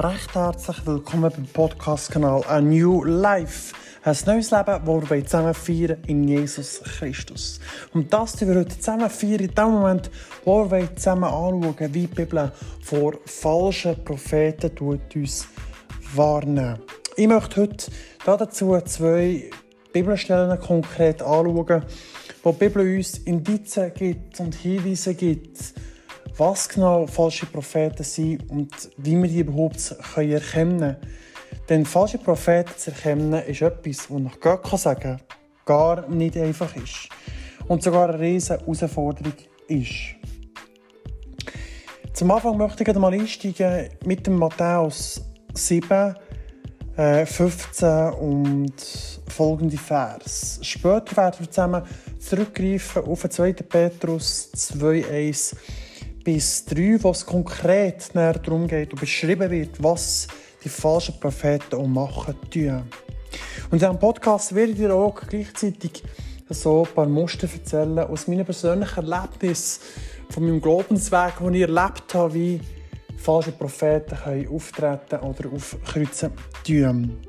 recht 0.00 0.32
herzlich 0.32 0.86
willkommen 0.86 1.32
beim 1.34 1.46
Podcast-Kanal 1.46 2.44
A 2.46 2.60
New 2.60 3.02
Life. 3.02 3.74
Ein 4.04 4.16
neues 4.26 4.52
Leben, 4.52 4.80
das 4.84 5.10
wir 5.10 5.24
zusammen 5.26 5.54
feiern 5.54 5.98
in 6.06 6.28
Jesus 6.28 6.80
Christus. 6.84 7.58
Und 7.92 8.12
das 8.12 8.36
tun 8.36 8.48
wir 8.48 8.60
heute 8.60 8.78
zusammen 8.78 9.10
feiern, 9.10 9.40
in 9.40 9.54
dem 9.54 9.70
Moment, 9.70 10.10
wo 10.44 10.70
wir 10.70 10.94
zusammen 10.94 11.24
anschauen, 11.24 11.74
wie 11.80 12.06
die 12.06 12.06
Bibel 12.06 12.52
vor 12.80 13.14
falschen 13.26 14.04
Propheten 14.04 14.70
uns 14.78 15.48
warnen. 16.14 16.78
Ich 17.16 17.26
möchte 17.26 17.62
heute 17.62 17.90
dazu 18.24 18.78
zwei 18.84 19.50
Bibelstellen 19.92 20.60
konkret 20.60 21.22
anschauen, 21.22 21.82
wo 22.44 22.52
die 22.52 22.58
Bibel 22.58 22.96
uns 22.96 23.18
Indizien 23.18 23.92
gibt 23.94 24.38
und 24.38 24.54
Hinweise 24.54 25.14
gibt, 25.14 25.74
was 26.38 26.68
genau 26.68 27.06
falsche 27.06 27.46
Propheten 27.46 28.04
sind 28.04 28.48
und 28.48 28.72
wie 28.96 29.20
wir 29.20 29.28
die 29.28 29.40
überhaupt 29.40 29.96
erkennen 30.16 30.78
können. 30.78 30.96
Denn 31.68 31.84
falsche 31.84 32.18
Propheten 32.18 32.72
zu 32.76 32.92
erkennen, 32.92 33.32
ist 33.32 33.60
etwas, 33.60 34.10
was 34.10 34.20
nach 34.20 34.40
Gott 34.40 34.62
kann 34.62 34.78
sagen 34.78 35.20
gar 35.68 36.08
nicht 36.08 36.36
einfach 36.38 36.74
ist. 36.76 37.10
Und 37.66 37.82
sogar 37.82 38.08
eine 38.08 38.18
riesige 38.18 38.60
Herausforderung 38.60 39.34
ist. 39.66 40.14
Zum 42.14 42.30
Anfang 42.30 42.56
möchte 42.56 42.82
ich 42.82 42.94
mal 42.96 43.12
einsteigen 43.12 43.90
mit 44.06 44.26
dem 44.26 44.38
Matthäus 44.38 45.20
7, 45.52 46.16
15 46.96 47.88
äh, 47.88 48.10
und 48.18 48.74
folgende 49.28 49.76
Vers. 49.76 50.58
Später 50.62 51.16
werden 51.16 51.40
wir 51.40 51.50
zusammen 51.50 51.82
zurückgreifen 52.18 53.04
auf 53.04 53.28
2. 53.28 53.52
Petrus 53.52 54.50
2,1 54.56 55.54
bis 56.28 56.66
3, 56.66 57.02
wo 57.02 57.10
es 57.10 57.24
konkret 57.24 58.10
darum 58.14 58.68
geht 58.68 58.92
und 58.92 59.00
beschrieben 59.00 59.50
wird, 59.50 59.82
was 59.82 60.28
die 60.62 60.68
falschen 60.68 61.18
Propheten 61.18 61.76
auch 61.76 61.86
machen 61.86 62.34
tun. 62.50 62.82
Und 63.70 63.72
in 63.72 63.78
diesem 63.78 63.98
Podcast 63.98 64.54
werde 64.54 64.72
ich 64.72 64.76
dir 64.76 64.92
auch 64.92 65.14
gleichzeitig 65.26 66.02
so 66.50 66.84
ein 66.84 66.94
paar 66.94 67.06
Muster 67.06 67.48
erzählen 67.50 68.00
aus 68.00 68.28
meinem 68.28 68.44
persönlichen 68.44 69.10
Erlebnis, 69.10 69.80
von 70.28 70.44
meinem 70.44 70.60
Glaubensweg, 70.60 71.38
den 71.40 71.54
ich 71.54 71.62
erlebt 71.62 72.12
habe, 72.12 72.34
wie 72.34 72.60
falsche 73.16 73.52
Propheten 73.52 74.18
können 74.22 74.48
auftreten 74.48 75.20
oder 75.20 75.50
aufkreuzen 75.50 76.32
tun. 76.62 77.27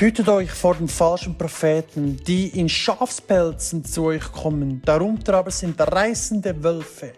Hütet 0.00 0.30
euch 0.30 0.50
vor 0.50 0.76
den 0.76 0.88
falschen 0.88 1.36
Propheten, 1.36 2.16
die 2.26 2.58
in 2.58 2.70
Schafspelzen 2.70 3.84
zu 3.84 4.04
euch 4.04 4.32
kommen, 4.32 4.80
darunter 4.82 5.34
aber 5.34 5.50
sind 5.50 5.78
reißende 5.78 6.64
Wölfe. 6.64 7.12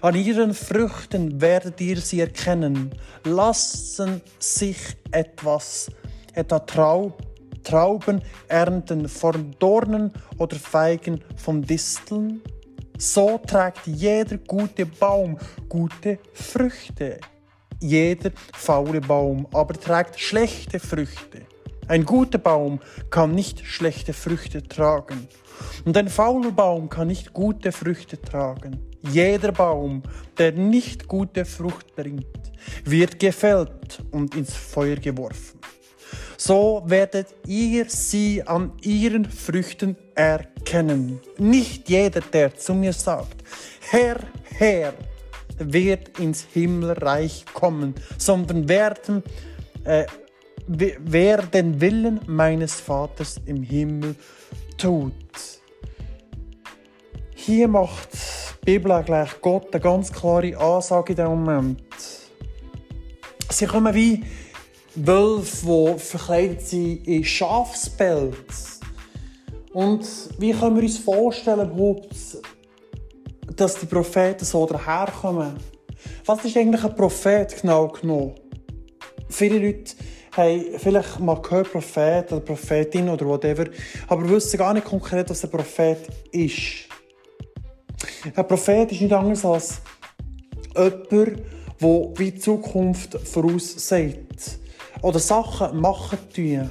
An 0.00 0.14
ihren 0.14 0.54
Früchten 0.54 1.42
werdet 1.42 1.78
ihr 1.82 1.98
sie 1.98 2.20
erkennen. 2.20 2.94
Lassen 3.24 4.22
sich 4.38 4.78
etwas, 5.10 5.90
etwa 6.32 6.60
Traub, 6.60 7.18
Trauben 7.64 8.22
ernten 8.48 9.06
von 9.06 9.54
Dornen 9.58 10.10
oder 10.38 10.56
Feigen 10.56 11.22
von 11.36 11.60
Disteln? 11.60 12.40
So 12.96 13.38
trägt 13.46 13.86
jeder 13.86 14.38
gute 14.38 14.86
Baum 14.86 15.36
gute 15.68 16.18
Früchte. 16.32 17.20
Jeder 17.78 18.30
faule 18.54 19.02
Baum 19.02 19.46
aber 19.52 19.74
trägt 19.74 20.18
schlechte 20.18 20.80
Früchte. 20.80 21.49
Ein 21.90 22.04
guter 22.04 22.38
Baum 22.38 22.78
kann 23.10 23.34
nicht 23.34 23.66
schlechte 23.66 24.12
Früchte 24.12 24.62
tragen. 24.62 25.26
Und 25.84 25.96
ein 25.96 26.08
fauler 26.08 26.52
Baum 26.52 26.88
kann 26.88 27.08
nicht 27.08 27.32
gute 27.32 27.72
Früchte 27.72 28.16
tragen. 28.22 28.78
Jeder 29.02 29.50
Baum, 29.50 30.04
der 30.38 30.52
nicht 30.52 31.08
gute 31.08 31.44
Frucht 31.44 31.96
bringt, 31.96 32.52
wird 32.84 33.18
gefällt 33.18 34.04
und 34.12 34.36
ins 34.36 34.54
Feuer 34.54 34.94
geworfen. 34.94 35.58
So 36.36 36.84
werdet 36.86 37.26
ihr 37.48 37.86
sie 37.90 38.40
an 38.46 38.70
ihren 38.82 39.24
Früchten 39.24 39.96
erkennen. 40.14 41.18
Nicht 41.38 41.88
jeder, 41.88 42.20
der 42.20 42.54
zu 42.54 42.72
mir 42.72 42.92
sagt, 42.92 43.42
Herr, 43.90 44.20
Herr, 44.44 44.94
wird 45.58 46.20
ins 46.20 46.46
Himmelreich 46.52 47.46
kommen, 47.52 47.96
sondern 48.16 48.68
werden, 48.68 49.24
äh, 49.82 50.06
wer 50.66 51.38
den 51.42 51.80
Willen 51.80 52.20
meines 52.26 52.74
Vaters 52.74 53.40
im 53.46 53.62
Himmel 53.62 54.14
tut. 54.76 55.12
Hier 57.34 57.68
macht 57.68 58.12
die 58.12 58.72
Bibel 58.72 59.02
gleich 59.02 59.40
Gott 59.40 59.72
eine 59.72 59.82
ganz 59.82 60.12
klare 60.12 60.56
Ansage 60.56 61.12
in 61.12 61.16
diesem 61.16 61.44
Moment. 61.44 61.82
Sie 63.50 63.66
kommen 63.66 63.94
wie 63.94 64.22
Wölfe, 64.94 65.94
die 65.94 65.98
verkleidet 65.98 66.62
sind 66.62 67.06
in 67.06 67.24
Schafspelz. 67.24 68.80
Und 69.72 70.06
wie 70.38 70.52
können 70.52 70.76
wir 70.76 70.82
uns 70.82 70.98
vorstellen, 70.98 71.70
dass 73.56 73.78
die 73.78 73.86
Propheten 73.86 74.44
so 74.44 74.66
daherkommen? 74.66 75.56
Was 76.26 76.44
ist 76.44 76.56
eigentlich 76.56 76.84
ein 76.84 76.94
Prophet 76.94 77.60
genau 77.60 77.88
genommen? 77.88 78.34
Viele 79.28 79.58
Leute 79.58 79.94
haben 80.32 80.64
vielleicht 80.78 81.20
mal 81.20 81.40
gehört, 81.40 81.72
Prophet 81.72 82.32
oder 82.32 82.40
Prophetin 82.40 83.08
oder 83.08 83.26
whatever, 83.26 83.64
aber 84.08 84.28
wissen 84.28 84.58
gar 84.58 84.74
nicht 84.74 84.86
konkret, 84.86 85.28
was 85.30 85.44
ein 85.44 85.50
Prophet 85.50 86.08
ist. 86.32 86.88
Ein 88.34 88.46
Prophet 88.46 88.92
ist 88.92 89.00
nicht 89.00 89.12
anders 89.12 89.44
als 89.44 89.80
jemand, 90.74 91.10
der 91.10 91.26
wie 92.16 92.30
die 92.30 92.38
Zukunft 92.38 93.18
voraussagt 93.26 94.58
oder 95.02 95.18
Sachen 95.18 95.80
machen 95.80 96.18
tun. 96.34 96.70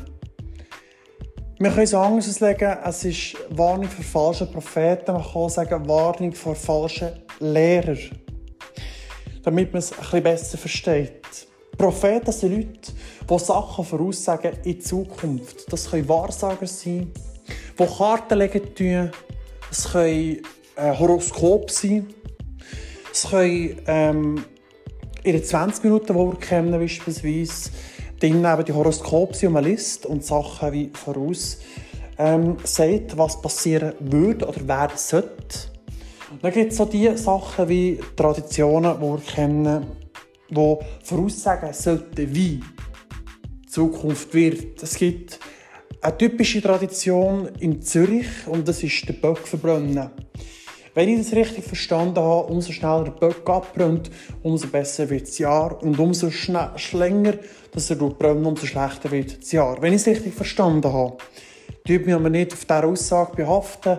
Wir 1.62 1.72
können 1.72 1.84
es 1.84 1.94
anders 1.94 2.30
auslegen, 2.30 2.78
es 2.86 3.04
ist 3.04 3.36
Warnung 3.50 3.90
für 3.90 4.04
falsche 4.04 4.46
Propheten, 4.46 5.12
man 5.12 5.22
kann 5.22 5.34
auch 5.34 5.50
sagen 5.50 5.90
Warnung 5.90 6.32
vor 6.34 6.56
falschen 6.56 7.10
Lehrern. 7.40 7.98
Damit 9.44 9.74
man 9.74 9.80
es 9.80 9.92
ein 9.92 10.00
bisschen 10.00 10.24
besser 10.24 10.58
versteht. 10.58 11.49
Propheten 11.80 12.34
sind 12.34 12.52
Leute, 12.58 12.92
die 13.30 13.40
Sachen 13.40 13.86
voraussagen 13.86 14.52
in 14.66 14.82
Zukunft. 14.82 15.72
Das 15.72 15.90
können 15.90 16.10
Wahrsager 16.10 16.68
sein, 16.68 17.10
die 17.80 17.86
Karten 17.86 18.38
legen 18.38 18.76
tun. 18.76 19.12
Es 19.72 19.90
können 19.90 20.42
äh, 20.76 21.00
Horoskop 21.00 21.72
sein. 21.72 22.08
Es 23.14 23.30
können 23.30 23.78
ähm, 23.88 24.44
in 25.24 25.42
20 25.42 25.86
Minuten, 25.86 26.08
die 26.08 26.70
wir 26.70 26.80
beispielsweise, 26.80 27.72
dann 28.20 28.44
eben 28.44 28.66
die 28.66 28.74
Horoskope 28.74 29.48
und 29.48 29.54
man 29.54 29.64
liest 29.64 30.06
und 30.06 30.26
Sachen 30.26 30.74
wie 30.74 30.92
voraus 30.94 31.60
ähm, 32.18 32.58
sagt, 32.66 33.18
was 33.18 33.42
passieren 33.42 33.94
würde 34.02 34.46
oder 34.50 34.68
werden 34.68 34.98
sollte. 34.98 35.70
Dann 36.42 36.52
gibt 36.52 36.74
es 36.74 36.78
so 36.78 36.84
die 36.84 37.16
Sachen 37.16 37.70
wie 37.70 38.02
Traditionen, 38.18 38.98
die 38.98 39.02
wir 39.02 39.22
kennen, 39.22 39.86
die 40.50 40.78
voraussagen 41.04 41.74
sollten, 41.74 42.34
wie 42.34 42.60
die 42.60 43.68
Zukunft 43.68 44.34
wird. 44.34 44.82
Es 44.82 44.96
gibt 44.96 45.40
eine 46.02 46.18
typische 46.18 46.62
Tradition 46.62 47.50
in 47.60 47.82
Zürich 47.82 48.48
und 48.48 48.68
das 48.68 48.84
ist 48.84 49.08
der 49.08 49.14
Böck 49.14 49.40
verbrennen. 49.40 50.10
Wenn 50.96 51.10
ich 51.10 51.20
das 51.20 51.34
richtig 51.34 51.64
verstanden 51.64 52.20
habe, 52.20 52.52
umso 52.52 52.72
schneller 52.72 53.06
der 53.06 53.12
Böck 53.12 53.48
abbrennt, 53.50 54.10
umso 54.42 54.68
besser 54.68 55.10
wird 55.10 55.28
das 55.28 55.38
Jahr. 55.38 55.82
Und 55.84 56.00
umso 56.00 56.30
länger 56.94 57.36
dass 57.72 57.90
er 57.90 57.98
brennt, 57.98 58.46
umso 58.46 58.66
schlechter 58.66 59.12
wird 59.12 59.42
das 59.42 59.52
Jahr. 59.52 59.82
Wenn 59.82 59.94
ich 59.94 60.02
es 60.02 60.08
richtig 60.08 60.34
verstanden 60.34 60.92
habe, 60.92 61.18
tut 61.88 62.06
mich 62.06 62.16
aber 62.16 62.30
nicht 62.30 62.54
auf 62.54 62.66
dieser 62.66 62.86
Aussage 62.86 63.36
behaften, 63.36 63.98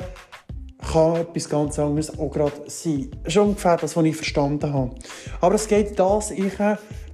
kann 0.93 1.17
etwas 1.17 1.49
ganz 1.49 1.79
anderes 1.79 2.19
auch 2.19 2.31
gerade 2.31 2.53
sein. 2.67 3.11
Ist 3.25 3.37
ungefähr 3.37 3.77
das, 3.77 3.97
was 3.97 4.05
ich 4.05 4.17
verstanden 4.17 4.73
habe. 4.73 4.95
Aber 5.41 5.55
es 5.55 5.67
geht 5.69 5.99
das, 5.99 6.33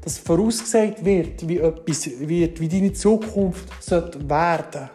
dass 0.00 0.18
vorausgesagt 0.18 1.04
wird, 1.04 1.48
wie 1.48 1.58
etwas 1.58 2.08
wird, 2.20 2.60
wie 2.60 2.68
deine 2.68 2.92
Zukunft 2.92 3.68
werden 3.90 4.22
sollte. 4.30 4.90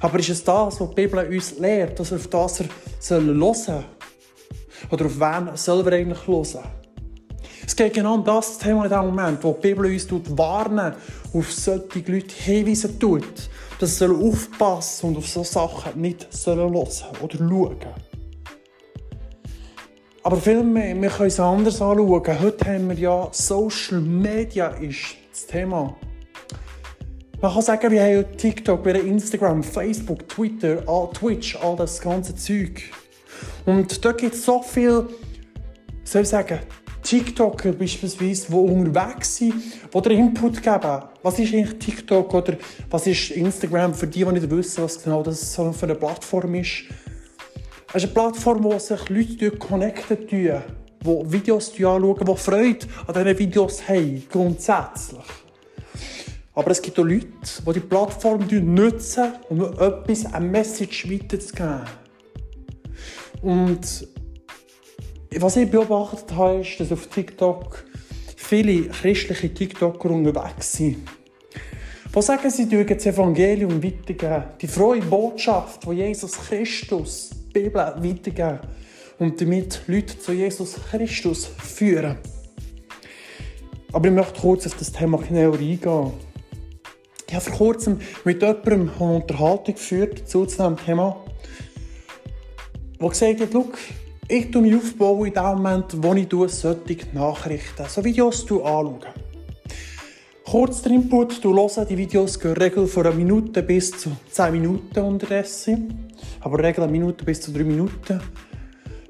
Aber 0.00 0.18
ist 0.18 0.28
es 0.28 0.44
das, 0.44 0.80
was 0.80 0.88
die 0.88 0.94
Bibel 0.94 1.26
uns 1.26 1.58
lehrt, 1.58 1.98
dass 1.98 2.10
wir 2.10 2.18
auf 2.18 2.26
das 2.28 2.60
er 2.60 2.66
hören 3.20 3.54
sollen? 3.54 3.84
Oder 4.90 5.06
auf 5.06 5.18
wen 5.18 5.56
sollen 5.56 5.84
wir 5.84 5.92
eigentlich 5.92 6.26
hören? 6.26 6.64
Es 7.66 7.76
geht 7.76 7.94
genau 7.94 8.14
um 8.14 8.24
das 8.24 8.58
Thema 8.58 8.84
in 8.84 8.90
dem 8.90 9.06
Moment, 9.06 9.44
wo 9.44 9.52
die 9.52 9.68
Bibel 9.68 9.86
uns 9.86 10.06
warnen, 10.36 10.94
auf 11.32 11.52
solche 11.52 11.98
Leute 12.06 12.34
hinweisen 12.34 12.98
tut, 12.98 13.50
dass 13.78 13.98
sie 13.98 14.08
aufpassen 14.08 15.10
und 15.10 15.18
auf 15.18 15.28
solche 15.28 15.52
Sachen 15.52 16.00
nicht 16.00 16.28
hören 16.44 16.74
oder 16.74 16.90
schauen. 17.38 17.76
Aber 20.24 20.36
vielmehr, 20.36 21.00
wir 21.00 21.08
können 21.08 21.28
es 21.28 21.40
anders 21.40 21.80
anschauen. 21.80 22.40
Heute 22.40 22.64
haben 22.66 22.88
wir 22.88 22.96
ja 22.96 23.28
Social 23.32 24.00
Media 24.00 24.68
ist 24.68 25.16
das 25.30 25.46
Thema. 25.46 25.96
Man 27.40 27.52
kann 27.52 27.62
sagen, 27.62 27.90
wir 27.92 28.02
haben 28.02 28.36
TikTok, 28.36 28.84
wir 28.84 28.94
haben 28.94 29.06
Instagram, 29.06 29.62
Facebook, 29.62 30.28
Twitter, 30.28 30.84
Twitch, 31.12 31.56
all 31.62 31.76
das 31.76 32.00
ganze 32.00 32.34
Zeug. 32.34 32.82
Und 33.64 34.04
da 34.04 34.12
gibt 34.12 34.34
es 34.34 34.44
so 34.44 34.60
viel, 34.60 35.06
soll 36.02 36.22
ich 36.22 36.28
sagen, 36.28 36.58
TikToker 37.02 37.72
beispielsweise, 37.72 38.48
die 38.48 38.54
unterwegs 38.54 39.36
sind, 39.36 39.54
die 39.94 40.02
dir 40.02 40.10
Input 40.10 40.62
geben. 40.62 41.02
Was 41.22 41.38
ist 41.38 41.54
eigentlich 41.54 41.78
TikTok 41.78 42.34
oder 42.34 42.56
was 42.90 43.06
ist 43.06 43.30
Instagram 43.30 43.94
für 43.94 44.06
die, 44.06 44.24
die 44.24 44.32
nicht 44.32 44.50
wissen, 44.50 44.84
was 44.84 45.02
genau 45.02 45.22
das 45.22 45.54
für 45.54 45.72
eine 45.82 45.94
Plattform 45.94 46.54
ist? 46.54 46.84
Es 47.88 48.04
ist 48.04 48.04
eine 48.04 48.12
Plattform, 48.12 48.64
wo 48.64 48.78
sich 48.78 49.08
Leute 49.08 49.50
connecten 49.52 50.26
die 50.26 50.52
Videos 51.02 51.70
anschauen, 51.70 52.24
die 52.26 52.36
Freude 52.36 52.86
an 53.06 53.14
diesen 53.14 53.38
Videos 53.38 53.88
haben, 53.88 54.22
grundsätzlich. 54.30 55.24
Aber 56.54 56.72
es 56.72 56.82
gibt 56.82 56.98
auch 56.98 57.04
Leute, 57.04 57.28
die 57.66 57.72
die 57.72 57.80
Plattform 57.80 58.44
nutzen, 58.50 59.32
um 59.48 59.62
etwas, 59.62 60.26
eine 60.34 60.44
Message 60.44 61.08
weiterzugeben. 61.08 61.82
Und 63.42 64.08
was 65.36 65.56
ich 65.56 65.70
beobachtet 65.70 66.34
habe, 66.34 66.60
ist, 66.60 66.80
dass 66.80 66.92
auf 66.92 67.06
TikTok 67.06 67.84
viele 68.36 68.88
christliche 68.88 69.52
TikToker 69.52 70.10
unterwegs 70.10 70.72
sind. 70.72 70.98
Die 72.14 72.22
sagen, 72.22 72.50
sie 72.50 72.68
dürfen 72.68 72.96
das 72.96 73.06
Evangelium 73.06 73.82
weitergeben. 73.82 74.44
Die 74.60 74.66
frohe 74.66 75.00
Botschaft 75.00 75.84
von 75.84 75.96
Jesus 75.96 76.32
Christus, 76.32 77.30
die 77.30 77.60
Bibel 77.60 77.74
weitergeben. 77.74 78.60
Und 79.18 79.40
damit 79.40 79.82
Leute 79.86 80.18
zu 80.18 80.32
Jesus 80.32 80.76
Christus 80.90 81.46
führen. 81.46 82.16
Aber 83.92 84.08
ich 84.08 84.14
möchte 84.14 84.40
kurz 84.40 84.66
auf 84.66 84.76
das 84.76 84.92
Thema 84.92 85.18
genauer 85.18 85.58
eingehen. 85.58 86.12
Ich 87.28 87.34
habe 87.34 87.44
vor 87.44 87.56
kurzem 87.56 88.00
mit 88.24 88.40
jemandem 88.40 88.90
eine 88.98 89.16
Unterhaltung 89.16 89.74
geführt 89.74 90.28
zu 90.28 90.46
diesem 90.46 90.76
Thema, 90.76 91.22
der 93.00 93.08
gesagt 93.08 93.40
hat, 93.40 93.54
ich 94.28 94.50
tue 94.50 94.62
mich 94.62 94.74
aufbauen 94.74 95.26
in 95.26 95.32
dem 95.32 95.42
Moment, 95.42 96.02
wo 96.02 96.14
ich 96.14 96.28
solche 96.52 96.98
Nachrichten, 97.14 97.84
so 97.88 98.04
Videos 98.04 98.42
anschaue. 98.42 99.00
Kurz 100.44 100.82
der 100.82 100.92
Input, 100.92 101.42
du 101.44 101.54
hörst 101.54 101.78
die 101.90 101.96
Videos 101.96 102.38
gehen 102.38 102.52
regel 102.52 102.86
von 102.86 103.06
einer 103.06 103.14
Minute 103.14 103.62
bis 103.62 103.90
zu 103.90 104.12
10 104.30 104.52
Minuten 104.52 104.98
unterdessen. 105.00 106.08
Aber 106.40 106.62
regel 106.62 106.84
eine 106.84 106.92
Minute 106.92 107.24
bis 107.24 107.40
zu 107.40 107.52
3 107.52 107.64
Minuten. 107.64 108.20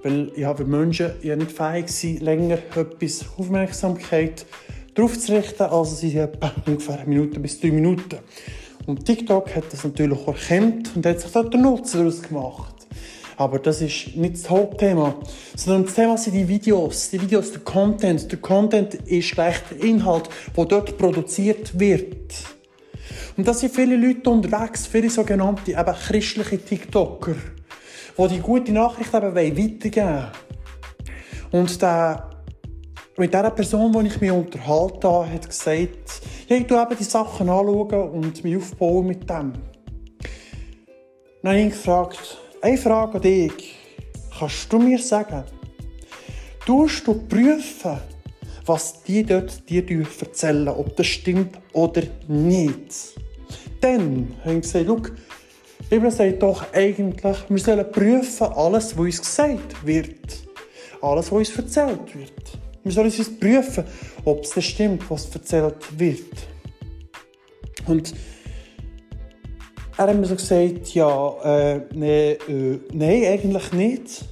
Weil 0.02 0.32
ja, 0.36 0.54
für 0.54 0.64
Menschen 0.64 1.12
ja 1.22 1.36
nicht 1.36 1.52
fähig 1.52 1.88
sind, 1.90 2.22
länger 2.22 2.58
etwas 2.74 3.24
Aufmerksamkeit 3.36 4.46
darauf 4.94 5.18
zu 5.18 5.32
richten. 5.32 5.62
Also 5.62 5.94
sind 5.94 6.10
sie 6.10 6.18
etwa 6.18 6.52
ungefähr 6.66 6.98
eine 6.98 7.08
Minute 7.08 7.38
bis 7.38 7.60
3 7.60 7.70
Minuten. 7.70 8.18
Und 8.86 9.04
TikTok 9.04 9.54
hat 9.54 9.72
das 9.72 9.84
natürlich 9.84 10.26
erkannt 10.26 10.90
und 10.96 11.06
hat 11.06 11.20
sich 11.20 11.30
dort 11.30 11.54
den 11.54 11.62
Nutzen 11.62 11.98
daraus 11.98 12.22
gemacht. 12.22 12.77
Aber 13.38 13.60
das 13.60 13.80
ist 13.80 14.16
nicht 14.16 14.34
das 14.34 14.50
Hauptthema. 14.50 15.14
Sondern 15.56 15.84
das 15.84 15.94
Thema 15.94 16.18
sind 16.18 16.34
die 16.34 16.48
Videos. 16.48 17.10
Die 17.10 17.22
Videos, 17.22 17.52
der 17.52 17.60
Content. 17.60 18.30
Der 18.30 18.38
Content 18.40 18.94
ist 18.94 19.30
gleich 19.30 19.56
der 19.70 19.80
Inhalt, 19.82 20.28
der 20.56 20.64
dort 20.64 20.98
produziert 20.98 21.78
wird. 21.78 22.34
Und 23.36 23.46
da 23.46 23.54
sind 23.54 23.72
viele 23.72 23.96
Leute 23.96 24.28
unterwegs, 24.28 24.88
viele 24.88 25.08
sogenannte 25.08 25.70
eben 25.70 25.94
christliche 25.94 26.58
TikToker, 26.58 27.36
die 28.18 28.28
die 28.28 28.40
gute 28.40 28.72
Nachricht 28.72 29.14
eben 29.14 29.36
weitergeben 29.36 30.08
wollen. 30.08 30.32
Und 31.52 31.80
der, 31.80 32.30
mit 33.16 33.32
dieser 33.32 33.50
Person, 33.50 33.92
die 33.92 34.08
ich 34.08 34.20
mich 34.20 34.32
unterhalten 34.32 35.08
habe, 35.08 35.30
hat 35.30 35.48
gesagt, 35.48 36.20
ja, 36.48 36.56
ich 36.56 36.66
schaue 36.68 36.96
die 36.98 37.04
Sachen 37.04 37.48
anschauen 37.48 38.10
und 38.10 38.42
mich 38.42 38.56
aufbauen 38.56 39.06
mit 39.06 39.30
dem. 39.30 39.52
Dann 41.42 41.52
habe 41.52 41.56
ich 41.56 41.62
ihn 41.62 41.70
gefragt, 41.70 42.38
eine 42.62 42.78
Frage 42.78 43.14
an 43.14 43.22
dich. 43.22 43.76
Kannst 44.38 44.72
du 44.72 44.78
mir 44.78 44.98
sagen, 44.98 45.44
tust 46.64 47.06
du 47.06 47.14
prüfen, 47.14 47.98
was 48.66 49.02
die 49.02 49.24
dort 49.24 49.68
dir 49.68 49.84
erzählen, 50.20 50.68
ob 50.68 50.96
das 50.96 51.06
stimmt 51.06 51.58
oder 51.72 52.02
nicht? 52.28 53.14
Dann 53.80 54.34
habe 54.44 54.54
ich 54.56 54.62
gesagt, 54.62 54.86
schau, 54.86 54.96
die 54.96 55.94
Bibel 55.94 56.10
sagt 56.10 56.42
doch 56.42 56.72
eigentlich, 56.72 57.36
wir 57.48 57.58
sollen 57.58 57.90
prüfen 57.90 58.46
alles, 58.48 58.96
was 58.96 59.04
uns 59.04 59.20
gesagt 59.20 59.86
wird. 59.86 60.38
Alles, 61.00 61.32
was 61.32 61.48
uns 61.48 61.56
erzählt 61.56 62.14
wird. 62.14 62.58
Wir 62.84 62.92
sollen 62.92 63.10
uns 63.10 63.38
prüfen, 63.38 63.84
ob 64.24 64.44
es 64.44 64.64
stimmt, 64.64 65.08
was 65.10 65.34
erzählt 65.34 65.76
wird. 65.98 66.26
Und 67.86 68.12
er 69.98 70.06
hat 70.06 70.16
mir 70.16 70.26
so 70.26 70.36
gesagt, 70.36 70.94
ja, 70.94 71.34
äh, 71.42 71.80
nee, 71.92 72.32
äh, 72.32 72.80
nein, 72.92 73.24
eigentlich 73.24 73.72
nicht. 73.72 74.24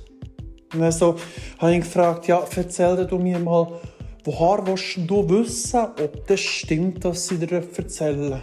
Und 0.73 0.81
dann 0.81 0.93
so, 0.93 1.17
habe 1.59 1.75
ich 1.75 1.81
gefragt, 1.81 2.29
ja, 2.29 2.45
erzähl 2.55 3.05
du 3.05 3.19
mir 3.19 3.41
mal, 3.41 3.81
woher 4.25 4.65
willst 4.65 4.99
du 4.99 5.29
wissen, 5.29 5.81
ob 5.81 6.27
das 6.29 6.39
stimmt, 6.39 7.05
was 7.05 7.27
sie 7.27 7.39
dir 7.39 7.65
erzählen? 7.77 8.43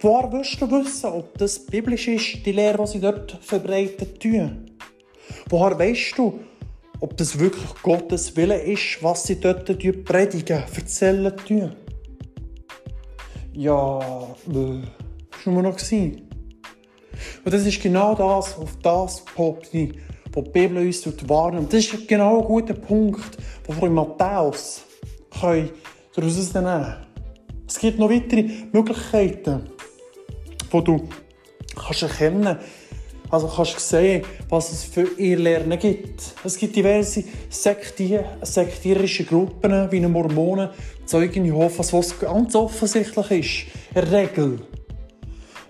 Woher 0.00 0.30
willst 0.30 0.60
du 0.60 0.70
wissen, 0.70 1.06
ob 1.06 1.38
das 1.38 1.58
biblisch 1.64 2.08
ist, 2.08 2.44
die 2.44 2.52
Lehre, 2.52 2.84
die 2.84 2.90
sie 2.90 3.00
dort 3.00 3.38
verbreiten 3.40 4.18
tun? 4.18 4.70
Woher 5.48 5.78
weißt 5.78 6.18
du, 6.18 6.40
ob 7.00 7.16
das 7.16 7.38
wirklich 7.38 7.70
Gottes 7.82 8.36
Wille 8.36 8.60
ist, 8.60 9.02
was 9.02 9.24
sie 9.24 9.40
dort 9.40 9.64
predigen, 10.04 10.62
erzählen 10.76 11.34
tun? 11.38 11.72
Ja, 13.54 13.98
äh, 13.98 14.82
das 15.30 15.46
war 15.46 15.54
nur 15.54 15.62
noch. 15.62 15.76
Gewesen. 15.76 16.29
Und 17.44 17.54
das 17.54 17.66
ist 17.66 17.82
genau 17.82 18.14
das, 18.14 18.56
auf 18.56 18.76
das 18.82 19.24
poppt 19.24 19.72
die, 19.72 19.92
wo 20.32 20.42
die 20.42 20.50
Bibel 20.50 20.78
uns 20.78 21.04
warnt. 21.28 21.72
Das 21.72 21.80
ist 21.84 22.08
genau 22.08 22.40
ein 22.40 22.46
guter 22.46 22.74
Punkt, 22.74 23.38
den 23.68 23.76
wir 23.76 23.86
in 23.86 23.94
Matthäus 23.94 24.82
daraus 25.30 25.74
nehmen 26.16 26.52
können. 26.52 26.96
Es 27.66 27.78
gibt 27.78 27.98
noch 27.98 28.10
weitere 28.10 28.44
Möglichkeiten, 28.72 29.70
wo 30.70 30.80
du 30.80 31.08
kannst 31.76 32.02
erkennen 32.02 32.58
also 33.30 33.46
kannst 33.46 33.78
sehen, 33.88 34.24
was 34.48 34.72
es 34.72 34.84
für 34.84 35.08
ihr 35.16 35.38
Lernen 35.38 35.78
gibt. 35.78 36.34
Es 36.44 36.58
gibt 36.58 36.74
diverse 36.76 37.24
Sektier, 37.48 38.24
sektierische 38.42 39.24
Gruppen, 39.24 39.90
wie 39.90 39.96
eine 39.96 40.08
Mormonen, 40.08 40.70
Zeugen 41.06 41.44
Jehovas, 41.44 41.92
was 41.92 42.18
ganz 42.18 42.54
offensichtlich 42.54 43.30
ist. 43.30 43.96
Eine 43.96 44.12
Regel 44.12 44.58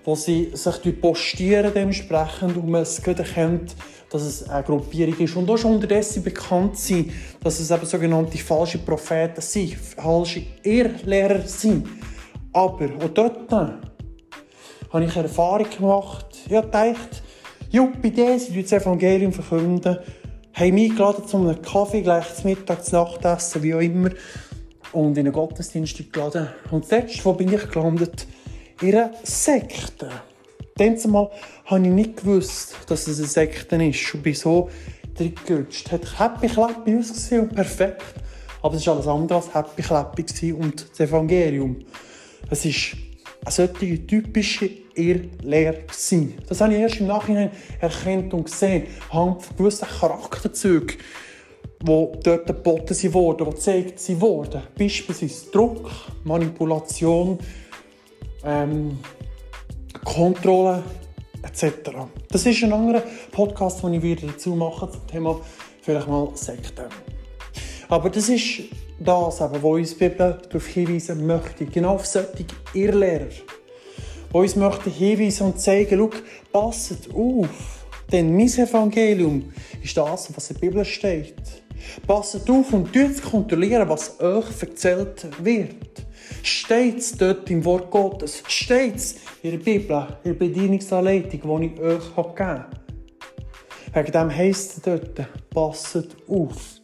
wo 0.05 0.14
sie 0.14 0.50
sich 0.55 1.00
postieren 1.00 1.73
dementsprechend 1.75 2.56
und 2.56 2.69
man 2.69 2.82
es 2.82 2.99
erkennt, 2.99 3.75
dass 4.11 4.23
es 4.23 4.49
eine 4.49 4.64
Gruppierung 4.64 5.19
ist. 5.19 5.37
Und 5.37 5.49
auch 5.50 5.58
schon 5.58 5.75
unterdessen 5.75 6.23
bekannt 6.23 6.77
sind, 6.77 7.13
dass 7.43 7.60
es 7.60 7.70
eben 7.70 7.86
sogenannte 7.86 8.39
falsche 8.39 8.79
Propheten 8.79 9.41
sind, 9.41 9.75
falsche 9.77 10.43
Irrlehrer 10.63 11.43
sind. 11.46 11.89
Aber 12.53 12.86
auch 12.86 13.08
dort 13.15 13.53
habe 13.53 15.05
ich 15.05 15.17
eine 15.17 15.22
Erfahrung 15.22 15.70
gemacht. 15.70 16.27
Ich 16.46 16.55
habe 16.55 16.67
gedacht, 16.67 17.22
Juppie, 17.70 18.10
die, 18.10 18.39
sie 18.39 18.63
das 18.63 18.72
Evangelium 18.72 19.32
verkünden, 19.32 19.98
haben 20.55 20.75
mich 20.75 20.91
eingeladen 20.91 21.27
zu 21.27 21.36
einem 21.36 21.63
Kaffee, 21.63 22.03
gleich 22.03 22.34
zum 22.34 22.51
Mittag, 22.51 22.84
zum 22.84 22.98
Nachtessen, 22.98 23.63
wie 23.63 23.75
auch 23.75 23.81
immer, 23.81 24.10
und 24.93 25.17
in 25.17 25.27
einen 25.27 25.32
Gottesdienst 25.32 26.13
geladen. 26.13 26.48
Und 26.72 26.86
zuletzt, 26.86 27.25
wo 27.25 27.32
bin 27.32 27.53
ich 27.53 27.69
gelandet? 27.70 28.27
Ihrer 28.81 29.10
Sekte. 29.22 30.10
Dann 30.77 30.99
mal 31.10 31.31
habe 31.67 31.82
ich 31.82 31.93
nicht 31.93 32.17
gewusst, 32.19 32.75
dass 32.87 33.06
es 33.06 33.19
eine 33.19 33.29
Sekte 33.29 33.77
ist 33.84 34.15
und 34.15 34.22
bin 34.22 34.34
so 34.34 34.70
reingerutscht. 35.19 35.87
Es 35.87 35.93
hat 35.93 36.19
happy 36.19 36.49
clappy 36.49 36.96
ausgesehen 36.96 37.43
und 37.43 37.55
perfekt. 37.55 38.03
Aber 38.63 38.75
es 38.75 38.87
war 38.87 38.94
alles 38.94 39.06
andere 39.06 39.39
als 39.39 39.55
happy 39.55 39.82
clappy 39.82 40.53
und 40.53 40.91
das 40.91 41.01
Evangelium. 41.01 41.77
Es 42.49 42.65
war 42.65 42.99
eine 43.44 43.53
solche 43.53 44.06
typische 44.06 44.70
Irrlehre. 44.94 45.84
Das 46.49 46.60
habe 46.60 46.75
ich 46.75 46.81
erst 46.81 47.01
im 47.01 47.06
Nachhinein 47.06 47.51
erkannt 47.81 48.32
und 48.34 48.44
gesehen. 48.44 48.87
Anhand 49.10 49.43
von 49.43 49.56
gewissen 49.56 49.89
Charakterzügen, 49.89 50.96
die 51.82 52.08
dort 52.22 52.46
geboten 52.46 53.15
wurden, 53.15 53.44
die 53.44 53.51
gezeigt 53.51 54.20
wurden. 54.20 54.63
Beispielsweise 54.79 55.51
Druck, 55.51 55.91
Manipulation, 56.25 57.39
ähm, 58.44 58.99
Kontrolle 60.05 60.82
etc. 61.43 61.91
Das 62.31 62.47
ist 62.47 62.63
ein 62.63 62.73
anderer 62.73 63.03
Podcast, 63.32 63.82
den 63.82 63.94
ich 63.94 64.03
wieder 64.03 64.27
dazu 64.27 64.55
mache 64.55 64.91
zum 64.91 65.06
Thema 65.06 65.41
vielleicht 65.82 66.09
mal 66.09 66.29
Sekten. 66.35 66.87
Aber 67.89 68.11
das 68.11 68.29
ist 68.29 68.63
das, 68.99 69.41
was 69.41 69.63
uns 69.63 69.97
die 69.97 70.09
Bibel 70.09 70.39
darauf 70.43 70.67
hinweisen 70.67 71.27
möchte. 71.27 71.67
Genau 71.67 71.94
auf 71.94 72.06
solche 72.06 72.44
Irrlehrer. 72.75 73.27
Die 74.32 74.37
uns 74.37 74.56
möchte 74.56 74.91
hinweisen 74.91 75.47
und 75.49 75.61
zeigen, 75.61 75.99
schau, 75.99 76.11
passet 76.53 77.13
auf. 77.13 77.85
Denn 78.13 78.37
mein 78.37 78.49
Evangelium 78.49 79.53
ist 79.82 79.97
das, 79.97 80.31
was 80.35 80.51
in 80.51 80.56
der 80.56 80.61
Bibel 80.61 80.85
steht. 80.85 81.35
Passet 82.06 82.49
auf 82.51 82.72
und 82.72 82.93
kontrollieren, 83.22 83.89
was 83.89 84.20
euch 84.20 84.63
erzählt 84.63 85.27
wird. 85.43 86.06
Steht 86.43 87.20
dort 87.20 87.51
im 87.51 87.65
Wort 87.65 87.91
Gottes? 87.91 88.43
Steht 88.46 88.96
es 88.96 89.17
in 89.43 89.53
der 89.53 89.58
Bibel, 89.58 90.06
in 90.25 90.32
der 90.32 90.39
Bedienungsanleitung, 90.39 91.60
die 91.60 91.67
ich 91.67 91.81
euch 91.81 92.15
gegeben 92.15 92.39
habe? 92.39 92.67
Wegen 93.93 94.13
dem 94.13 94.31
heisst 94.31 94.77
es 94.77 94.82
dort, 94.82 95.27
passet 95.51 96.17
auf. 96.29 96.81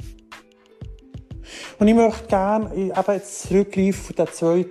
Und 1.78 1.88
ich 1.88 1.94
möchte 1.94 2.26
gerne 2.26 2.74
eben 2.74 3.12
jetzt 3.12 3.42
zurückgreifen 3.42 4.18
auf 4.18 4.30
den 4.30 4.34
2. 4.34 4.66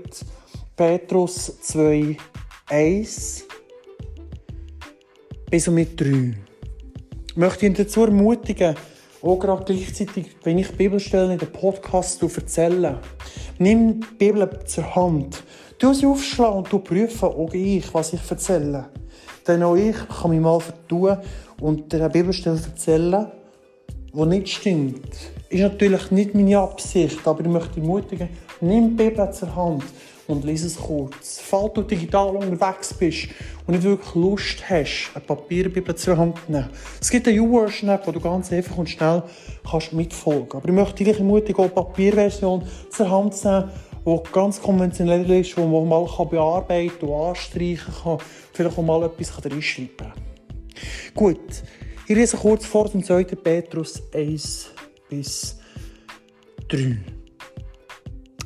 Petrus 0.76 1.60
2, 1.62 2.18
1 2.70 3.46
bis 5.50 5.68
und 5.68 5.76
mit 5.76 6.00
3. 6.00 6.34
Ich 7.30 7.36
möchte 7.38 7.66
ihn 7.66 7.74
dazu 7.74 8.04
ermutigen, 8.04 8.76
auch 9.26 9.40
gerade 9.40 9.64
gleichzeitig, 9.66 10.36
wenn 10.44 10.60
ich 10.60 10.72
Bibelstellen 10.72 11.32
in 11.32 11.40
den 11.40 11.52
Podcast 11.52 12.22
erzähle, 12.22 13.00
nimm 13.58 14.02
die 14.02 14.16
Bibel 14.18 14.48
zur 14.66 14.96
Hand. 14.96 15.44
Du 15.80 15.94
sie 15.94 16.06
aufschlagen 16.06 16.60
und 16.60 16.72
du 16.72 16.80
prüfen, 16.80 17.30
auch 17.30 17.54
ich, 17.54 17.92
was 17.94 18.14
ich 18.14 18.22
erzähle. 18.30 18.86
Denn 19.48 19.64
auch 19.64 19.76
ich 19.76 19.96
kann 20.08 20.32
mich 20.32 20.40
mal 20.40 20.60
vertun 20.60 21.18
und 21.60 21.92
der 21.92 22.10
Bibelstelle 22.10 22.62
erzählen, 22.64 23.28
die 24.14 24.26
nicht 24.26 24.50
stimmt. 24.50 25.10
Ist 25.50 25.62
natürlich 25.62 26.12
nicht 26.12 26.36
meine 26.36 26.60
Absicht, 26.60 27.28
aber 27.28 27.42
ich 27.42 27.48
möchte 27.48 27.80
ermutigen, 27.80 28.30
nimm 28.62 28.96
die 28.96 29.04
Bibel 29.04 29.32
zur 29.32 29.56
Hand 29.56 29.84
und 30.28 30.44
lies 30.44 30.64
es 30.64 30.78
kurz. 30.78 31.40
Falls 31.40 31.74
du 31.74 31.82
digital 31.82 32.36
unterwegs 32.36 32.94
bist 32.94 33.28
und 33.66 33.76
nicht 33.76 33.84
wirklich 33.84 34.16
Lust 34.16 34.70
hast, 34.70 35.12
eine 35.14 35.24
Papierbibel 35.24 35.96
zu 35.96 36.16
nehmen. 36.16 36.70
Es 37.00 37.10
gibt 37.10 37.28
eine 37.28 37.38
YouVersion-App, 37.38 38.08
wo 38.08 38.12
du 38.12 38.20
ganz 38.20 38.52
einfach 38.52 38.78
und 38.78 38.90
schnell 38.90 39.24
kannst 39.70 39.94
mitfolgen 39.94 40.50
kannst. 40.50 40.66
Aber 40.66 40.70
ich 40.70 40.76
möchte 40.76 41.04
dich 41.04 41.18
ermutigen, 41.18 41.64
auch 41.64 41.70
die 41.70 41.76
Papierversion 41.76 42.64
zur 42.90 43.10
Hand 43.10 43.36
zu 43.36 43.48
nehmen, 43.50 43.72
die 44.06 44.32
ganz 44.32 44.62
konventionell 44.62 45.30
ist, 45.32 45.58
die 45.58 45.62
man 45.62 45.88
mal 45.88 46.06
bearbeiten 46.26 47.06
und 47.06 47.30
anstreichen 47.30 47.94
kann, 48.04 48.18
vielleicht 48.54 48.78
auch 48.78 48.84
mal 48.84 49.04
etwas 49.04 49.44
reinschreiben 49.44 49.98
kann. 49.98 50.14
Gut, 51.14 51.64
ich 52.08 52.16
lese 52.16 52.38
kurz 52.38 52.66
vor 52.66 52.88
dem 52.90 53.04
2. 53.04 53.24
Petrus 53.24 54.02
1 54.14 54.72
bis 55.10 55.58
3. 56.68 56.98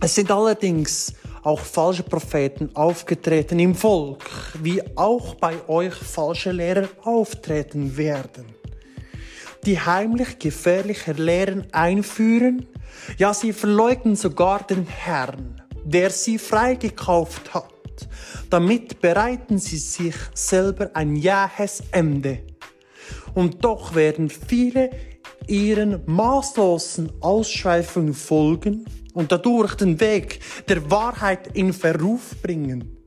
Es 0.02 0.16
sind 0.16 0.32
allerdings 0.32 1.14
auch 1.44 1.60
falsche 1.60 2.04
Propheten 2.04 2.76
aufgetreten 2.76 3.60
im 3.60 3.76
Volk, 3.76 4.30
wie 4.62 4.82
auch 4.96 5.36
bei 5.36 5.56
euch 5.68 5.94
falsche 5.94 6.52
Lehrer 6.52 6.88
auftreten 7.04 7.98
werden, 7.98 8.46
die 9.66 9.80
heimlich 9.80 10.40
gefährliche 10.40 11.14
Lehren 11.14 11.68
einführen, 11.74 12.68
ja 13.18 13.34
sie 13.34 13.54
verleugnen 13.54 14.16
sogar 14.16 14.64
den 14.64 14.86
Herrn, 14.86 15.62
der 15.84 16.10
sie 16.10 16.38
freigekauft 16.38 17.54
hat. 17.54 17.74
Damit 18.50 19.02
bereiten 19.02 19.58
sie 19.58 19.78
sich 19.78 20.16
selber 20.34 20.90
ein 20.94 21.16
jähes 21.16 21.84
Ende. 21.92 22.40
Und 23.34 23.64
doch 23.64 23.94
werden 23.96 24.30
viele 24.30 24.90
ihren 25.48 26.02
maßlosen 26.06 27.12
Ausschweifungen 27.22 28.14
folgen 28.14 28.86
und 29.14 29.32
dadurch 29.32 29.76
den 29.76 30.00
Weg 30.00 30.40
der 30.68 30.90
Wahrheit 30.92 31.56
in 31.56 31.74
Verruf 31.74 32.36
bringen 32.42 32.98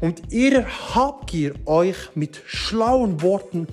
und 0.00 0.32
ihre 0.32 0.66
Habgier 0.94 1.54
euch 1.66 1.96
mit 2.14 2.40
schlauen 2.46 3.20
Worten 3.22 3.66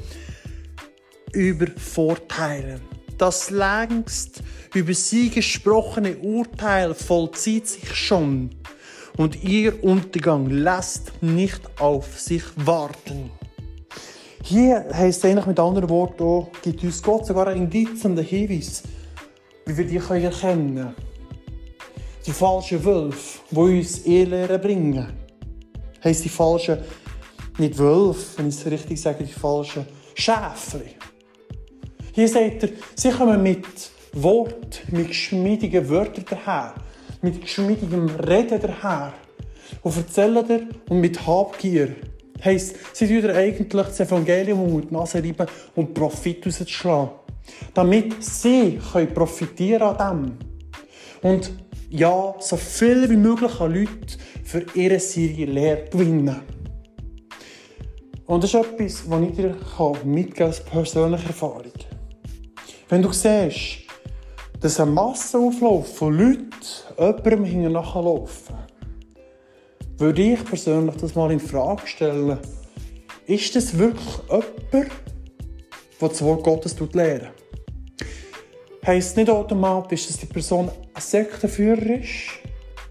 übervorteilen. 1.31 2.81
Das 3.17 3.49
längst 3.49 4.43
über 4.73 4.93
sie 4.93 5.29
gesprochene 5.29 6.17
Urteil 6.17 6.93
vollzieht 6.93 7.67
sich 7.67 7.95
schon 7.95 8.51
und 9.17 9.43
ihr 9.43 9.83
Untergang 9.83 10.49
lässt 10.49 11.11
nicht 11.21 11.61
auf 11.79 12.19
sich 12.19 12.43
warten. 12.55 13.31
Hier 14.49 14.87
heißt 14.93 15.25
es 15.25 15.45
mit 15.45 15.59
anderen 15.59 15.89
Worten 15.89 16.23
auch, 16.23 16.47
gibt 16.61 16.81
uns 16.81 17.03
Gott 17.03 17.25
sogar 17.25 17.47
einen 17.47 17.63
Indiz 17.63 18.05
und 18.05 18.17
einen 18.17 18.25
Hinweis, 18.25 18.81
wie 19.65 19.77
wir 19.77 19.85
die 19.85 19.97
erkennen 19.97 20.33
können 20.39 20.95
die 22.25 22.31
falschen 22.31 22.83
Wölfe, 22.83 23.39
die 23.51 23.57
uns 23.57 24.05
Irrlehren 24.05 24.61
bringen. 24.61 25.07
Heißt 26.01 26.23
die 26.23 26.29
falschen, 26.29 26.77
nicht 27.57 27.77
Wölfe, 27.77 28.37
wenn 28.37 28.47
ich 28.47 28.55
es 28.55 28.65
richtig 28.65 29.01
sage, 29.01 29.25
die 29.25 29.33
falschen 29.33 29.85
Schäfli. 30.13 30.95
Hier 32.13 32.29
sagt 32.29 32.63
er, 32.63 32.69
sie 32.95 33.11
kommen 33.11 33.43
mit 33.43 33.65
Wort, 34.13 34.81
mit 34.91 35.09
geschmiedigen 35.09 35.89
Wörtern 35.89 36.25
daher, 36.29 36.75
mit 37.21 37.41
geschmiedigem 37.41 38.07
Reden 38.07 38.61
daher 38.61 39.13
und 39.81 39.97
erzählen 39.97 40.47
dir 40.47 40.67
und 40.87 41.01
mit 41.01 41.25
Habgier. 41.27 41.95
Heisst, 42.43 42.75
sie 42.93 43.07
tun 43.07 43.31
eigentlich 43.31 43.67
das 43.69 43.99
Evangelium 43.99 44.61
um 44.61 44.81
die 44.81 44.93
Nase 44.93 45.23
reiben 45.23 45.47
und 45.75 45.93
Profit 45.93 46.45
rauszuschlagen. 46.45 47.09
Damit 47.73 48.23
sie 48.23 48.79
können 48.91 49.13
profitieren 49.13 49.81
an 49.83 50.37
dem. 51.23 51.31
Und 51.31 51.51
ja, 51.89 52.35
so 52.39 52.57
viel 52.57 53.09
wie 53.09 53.17
möglich 53.17 53.59
an 53.59 53.73
Leute 53.73 54.17
für 54.43 54.65
ihre 54.75 54.99
Serie 54.99 55.45
Lehre 55.45 55.85
gewinnen. 55.89 56.41
Und 58.25 58.43
das 58.43 58.53
ist 58.53 58.59
etwas, 58.59 59.09
was 59.09 59.21
ich 59.21 59.35
dir 59.35 59.55
mitgeben 60.03 60.47
als 60.47 60.63
persönliche 60.63 61.27
Erfahrung. 61.27 61.71
Wenn 62.89 63.01
du 63.01 63.11
siehst, 63.13 63.87
dass 64.59 64.79
ein 64.79 64.93
Massenauflauf 64.93 65.95
von 65.95 66.17
Leuten 66.17 66.49
jemandem 66.97 67.43
hinten 67.45 67.71
nachlaufen, 67.71 68.55
würde 69.97 70.21
ich 70.21 70.43
persönlich 70.43 70.95
das 70.95 71.15
mal 71.15 71.31
in 71.31 71.39
Frage 71.39 71.85
stellen. 71.85 72.37
Ist 73.25 73.55
das 73.55 73.77
wirklich 73.77 74.19
jemand, 74.29 74.91
der 76.01 76.09
das 76.09 76.21
Wort 76.21 76.43
Gottes 76.43 76.75
lehrt? 76.93 77.31
heisst 78.87 79.17
nicht 79.17 79.29
automatisch, 79.29 80.07
dass 80.07 80.17
die 80.17 80.25
Person 80.25 80.71
ein 80.93 81.01
Sektenführer 81.01 81.99
ist 81.99 82.39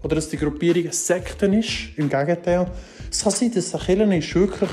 oder 0.03 0.15
dass 0.15 0.29
die 0.29 0.37
Gruppierung 0.37 0.83
eine 0.83 0.93
Sekte 0.93 1.47
ist. 1.47 1.97
Im 1.97 2.07
Gegenteil. 2.07 2.67
Es 3.09 3.23
kann 3.23 3.31
sein, 3.31 3.51
dass 3.51 3.65
es 3.65 3.75
eine 3.75 3.83
Kirche 3.83 4.15
ist, 4.15 4.35
wirklich, 4.35 4.69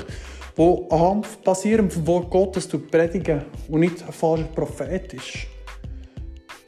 wo 0.55 0.87
anhand 0.89 1.43
basierend 1.43 1.91
vom 1.91 2.07
Wort 2.07 2.29
Gottes 2.29 2.67
predigen 2.67 3.43
und 3.67 3.79
nicht 3.79 4.03
ein 4.05 4.13
falscher 4.13 4.43
Prophet 4.43 5.13
ist. 5.13 5.47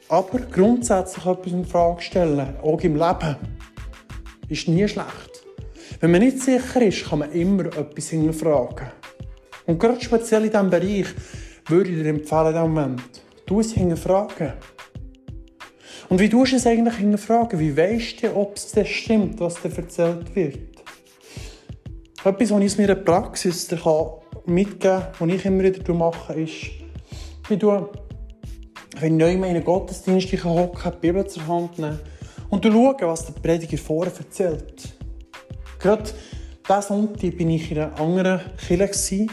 Aber 0.08 0.38
grundsätzlich 0.40 1.24
etwas 1.24 1.52
in 1.52 1.64
Frage 1.64 2.02
stellen, 2.02 2.56
auch 2.62 2.80
im 2.80 2.96
Leben, 2.96 3.36
ist 4.48 4.66
nie 4.66 4.88
schlecht. 4.88 5.27
Wenn 6.00 6.12
man 6.12 6.20
nicht 6.20 6.40
sicher 6.40 6.80
ist, 6.80 7.06
kann 7.06 7.18
man 7.18 7.32
immer 7.32 7.66
etwas 7.66 8.10
hinterfragen. 8.10 8.86
Und 9.66 9.80
gerade 9.80 10.00
speziell 10.00 10.44
in 10.44 10.50
diesem 10.50 10.70
Bereich 10.70 11.06
würde 11.66 11.90
ich 11.90 11.96
dir 11.96 12.06
empfehlen, 12.06 12.54
in 12.54 12.60
Moment, 12.60 13.02
Du 13.46 13.60
es 13.60 13.72
hinterfragen. 13.72 14.52
Und 16.08 16.20
wie 16.20 16.28
tust 16.28 16.52
du 16.52 16.56
es 16.56 16.66
eigentlich 16.66 16.94
hinterfragen? 16.96 17.58
Wie 17.58 17.76
weißt 17.76 18.22
du, 18.22 18.36
ob 18.36 18.56
es 18.56 18.70
das 18.72 18.88
stimmt, 18.88 19.40
was 19.40 19.60
dir 19.60 19.76
erzählt 19.76 20.36
wird? 20.36 20.82
Etwas, 22.24 22.50
was 22.50 22.60
ich 22.60 22.66
aus 22.66 22.78
meiner 22.78 22.94
Praxis 22.94 23.68
mitgeben 24.46 24.78
kann, 24.80 25.12
was 25.18 25.34
ich 25.34 25.44
immer 25.46 25.64
wieder 25.64 25.94
mache, 25.94 26.34
ist, 26.34 26.70
wie 27.48 27.56
du, 27.56 27.88
wenn 29.00 29.14
ich 29.14 29.18
neu 29.18 29.32
in 29.32 29.44
einen 29.44 29.64
Gottesdienst 29.64 30.44
hocke, 30.44 30.92
die 30.92 31.06
Bibel 31.06 31.26
zur 31.26 31.46
Hand 31.46 31.78
nehmen 31.78 31.98
und 32.50 32.64
du 32.64 32.70
schaust, 32.70 33.00
was 33.02 33.26
der 33.26 33.40
Prediger 33.40 33.78
vorher 33.78 34.12
erzählt. 34.16 34.97
Gerade 35.78 36.10
diesen 36.68 36.82
Sonntag 36.82 37.36
bin 37.36 37.50
ich 37.50 37.70
in 37.70 37.78
einer 37.78 38.00
anderen 38.00 38.40
Kirche, 38.56 39.14
in 39.14 39.30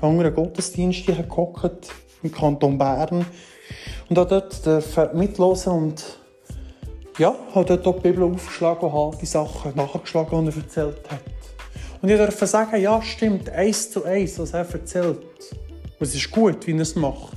einem 0.00 0.10
anderen 0.10 0.34
Gottesdienst 0.34 1.06
gehockt 1.06 1.88
im 2.22 2.32
Kanton 2.32 2.78
Bern. 2.78 3.26
Und 4.08 4.18
habe 4.18 4.48
dort 4.64 5.14
mitlosen 5.14 5.72
und 5.72 6.18
ja, 7.18 7.34
habe 7.54 7.76
dort 7.76 7.86
die 7.86 8.08
Bibel 8.08 8.24
aufgeschlagen 8.24 8.88
und 8.88 8.92
habe 8.92 9.16
die 9.20 9.26
Sachen 9.26 9.74
nachgeschlagen, 9.74 10.44
die 10.44 10.50
er 10.50 10.56
erzählt 10.56 11.10
hat. 11.10 11.20
Und 12.00 12.08
ich 12.08 12.16
durfte 12.16 12.46
sagen, 12.46 12.80
ja, 12.80 13.02
stimmt, 13.02 13.50
eins 13.50 13.90
zu 13.90 14.04
eins, 14.04 14.38
was 14.38 14.52
er 14.52 14.70
erzählt. 14.70 15.18
Und 15.18 16.00
es 16.00 16.14
ist 16.14 16.30
gut, 16.30 16.66
wie 16.66 16.72
er 16.72 16.80
es 16.80 16.94
macht. 16.94 17.36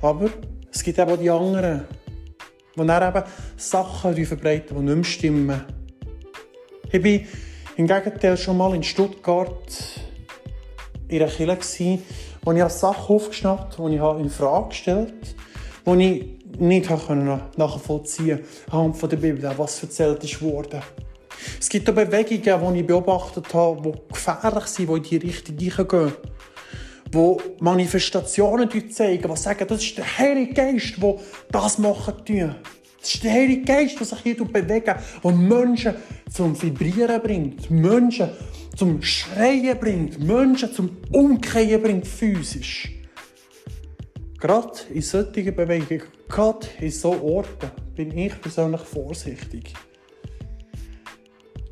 Aber 0.00 0.30
es 0.72 0.82
gibt 0.82 0.98
eben 0.98 1.10
auch 1.10 1.16
die 1.16 1.30
anderen, 1.30 1.84
die 2.76 2.86
dann 2.86 3.16
eben 3.16 3.26
Sachen 3.56 4.26
verbreiten, 4.26 4.76
die 4.76 4.82
nicht 4.82 4.94
mehr 4.94 5.04
stimmen. 5.04 5.75
Ich 6.92 7.02
war 7.02 7.20
im 7.76 7.86
Gegenteil 7.86 8.36
schon 8.36 8.56
mal 8.56 8.74
in 8.74 8.82
Stuttgart 8.82 10.00
in 11.08 11.22
einer 11.22 11.30
Kirche, 11.30 11.98
wo 12.42 12.52
ich 12.52 12.64
Sachen 12.68 13.16
aufgeschnappt 13.16 13.78
habe, 13.78 13.90
die 13.90 13.96
ich 13.96 14.02
in 14.02 14.30
Frage 14.30 14.68
gestellt 14.68 15.36
habe, 15.84 15.98
die 15.98 16.36
ich 16.52 16.60
nicht 16.60 16.88
nachvollziehen 17.58 18.38
konnte, 18.38 18.72
anhand 18.72 18.96
von 18.96 19.10
der 19.10 19.16
Bibel, 19.16 19.52
was 19.56 19.82
erzählt 19.82 20.42
worden. 20.42 20.80
Es 21.60 21.68
gibt 21.68 21.88
auch 21.90 21.94
Bewegungen, 21.94 22.74
die 22.74 22.80
ich 22.80 22.86
beobachtet 22.86 23.52
habe, 23.52 23.92
die 23.92 24.14
gefährlich 24.14 24.66
sind, 24.66 24.88
die 24.88 25.16
in 25.16 25.20
die 25.20 25.26
Richtung 25.26 25.88
gehen. 25.88 26.12
Die 27.12 27.36
Manifestationen 27.60 28.70
zeigen, 28.90 29.30
die 29.30 29.36
sagen, 29.36 29.66
das 29.68 29.82
ist 29.82 29.98
der 29.98 30.18
Heilige 30.18 30.54
Geist, 30.54 30.94
der 31.02 31.16
das 31.50 31.78
machen 31.78 32.24
tun. 32.24 32.54
Der 33.22 33.32
Heilige 33.32 33.62
Geist, 33.62 33.98
der 33.98 34.06
sich 34.06 34.18
hier 34.20 34.44
bewegt 34.44 34.94
und 35.22 35.48
Menschen 35.48 35.94
zum 36.30 36.60
Vibrieren 36.60 37.22
bringt. 37.22 37.70
Menschen 37.70 38.30
zum 38.76 39.00
Schreien 39.02 39.78
bringt, 39.78 40.18
Menschen 40.18 40.72
zum 40.72 40.96
Umkehren 41.12 41.82
bringt, 41.82 42.06
physisch. 42.06 42.92
Gerade 44.38 44.72
in 44.92 45.02
solchen 45.02 45.54
Bewegungen, 45.54 46.02
gerade 46.28 46.66
in 46.80 46.90
solchen 46.90 47.22
Orten, 47.22 47.70
bin 47.94 48.16
ich 48.16 48.38
persönlich 48.40 48.82
vorsichtig. 48.82 49.72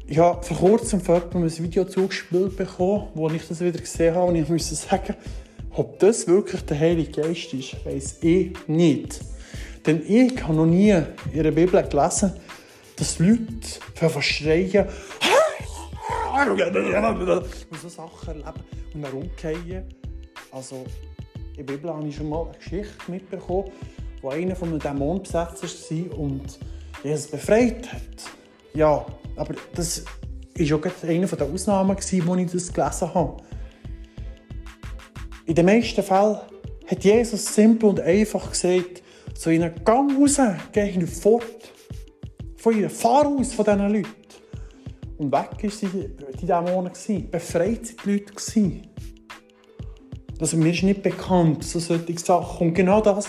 Ich 0.07 0.19
habe 0.19 0.43
vor 0.43 0.57
kurzem 0.57 1.01
von 1.01 1.17
jemandem 1.17 1.45
ein 1.45 1.59
Video 1.65 1.85
zugespielt 1.85 2.57
bekommen, 2.57 3.09
wo 3.15 3.29
ich 3.31 3.47
das 3.47 3.61
wieder 3.61 3.79
gesehen 3.79 4.15
habe 4.15 4.29
und 4.29 4.37
ich 4.37 4.49
musste 4.49 4.75
sagen, 4.75 5.15
ob 5.71 5.99
das 5.99 6.27
wirklich 6.27 6.61
der 6.63 6.79
Heilige 6.79 7.23
Geist 7.23 7.53
ist, 7.53 7.85
weiß 7.85 8.19
ich 8.23 8.53
nicht. 8.67 9.21
Denn 9.87 10.03
ich 10.07 10.43
habe 10.43 10.55
noch 10.55 10.67
nie 10.67 10.91
in 10.91 11.43
der 11.43 11.51
Bibel 11.51 11.83
gelesen, 11.83 12.33
dass 12.97 13.19
Leute 13.19 13.41
verschreien 13.95 14.87
und 17.71 17.81
so 17.81 17.89
Sachen 17.89 18.43
erleben 18.43 18.65
und 18.95 19.03
dann 19.03 19.13
umgehen. 19.13 19.85
Also, 20.51 20.85
in 21.57 21.67
der 21.67 21.75
Bibel 21.75 21.93
habe 21.93 22.07
ich 22.09 22.17
schon 22.17 22.29
mal 22.29 22.47
eine 22.47 22.57
Geschichte 22.57 23.11
mitbekommen, 23.11 23.71
wo 24.23 24.31
einer 24.31 24.57
von 24.57 24.71
einem 24.71 24.79
Dämon 24.79 25.23
besetzt 25.23 25.63
war 25.63 26.19
und 26.19 26.59
Jesus 27.03 27.31
befreit 27.31 27.93
hat. 27.93 28.01
Ja, 28.75 29.05
aber 29.37 29.55
das 29.75 30.05
war 30.57 30.79
auch 30.79 31.05
eine 31.05 31.27
der 31.27 31.47
Ausnahmen, 31.47 31.97
wo 31.97 32.35
ich 32.37 32.51
das 32.51 32.73
gelesen 32.73 33.15
habe. 33.15 33.43
In 35.47 35.55
den 35.55 35.67
meisten 35.67 36.03
Fällen 36.03 36.39
hat 36.87 37.05
Jesus 37.05 37.55
simpel 37.55 37.91
und 37.91 38.01
einfach 38.01 38.51
gesagt, 38.51 39.04
so 39.35 39.51
in 39.51 39.63
einen 39.63 39.85
Gang 39.85 40.19
raus, 40.19 40.41
geh 40.73 40.91
ihn 40.91 41.07
fort. 41.07 41.73
Von 42.57 42.77
ihnen, 42.77 42.91
fahr 42.91 43.27
aus 43.27 43.53
von 43.53 43.65
diesen 43.65 43.93
Leuten. 43.93 44.09
Und 45.19 45.33
weg 45.33 45.63
waren 45.63 46.33
die 46.41 46.47
Dämonen, 46.47 46.93
befreit 47.31 47.87
sind 47.87 48.05
die 48.05 48.11
Leute. 48.11 48.81
Also 50.41 50.57
mir 50.57 50.73
ist 50.73 50.83
nicht 50.83 51.03
bekannt, 51.03 51.63
so 51.65 51.79
solche 51.79 52.19
Sachen. 52.19 52.69
Und 52.69 52.75
genau 52.75 53.01
das 53.01 53.29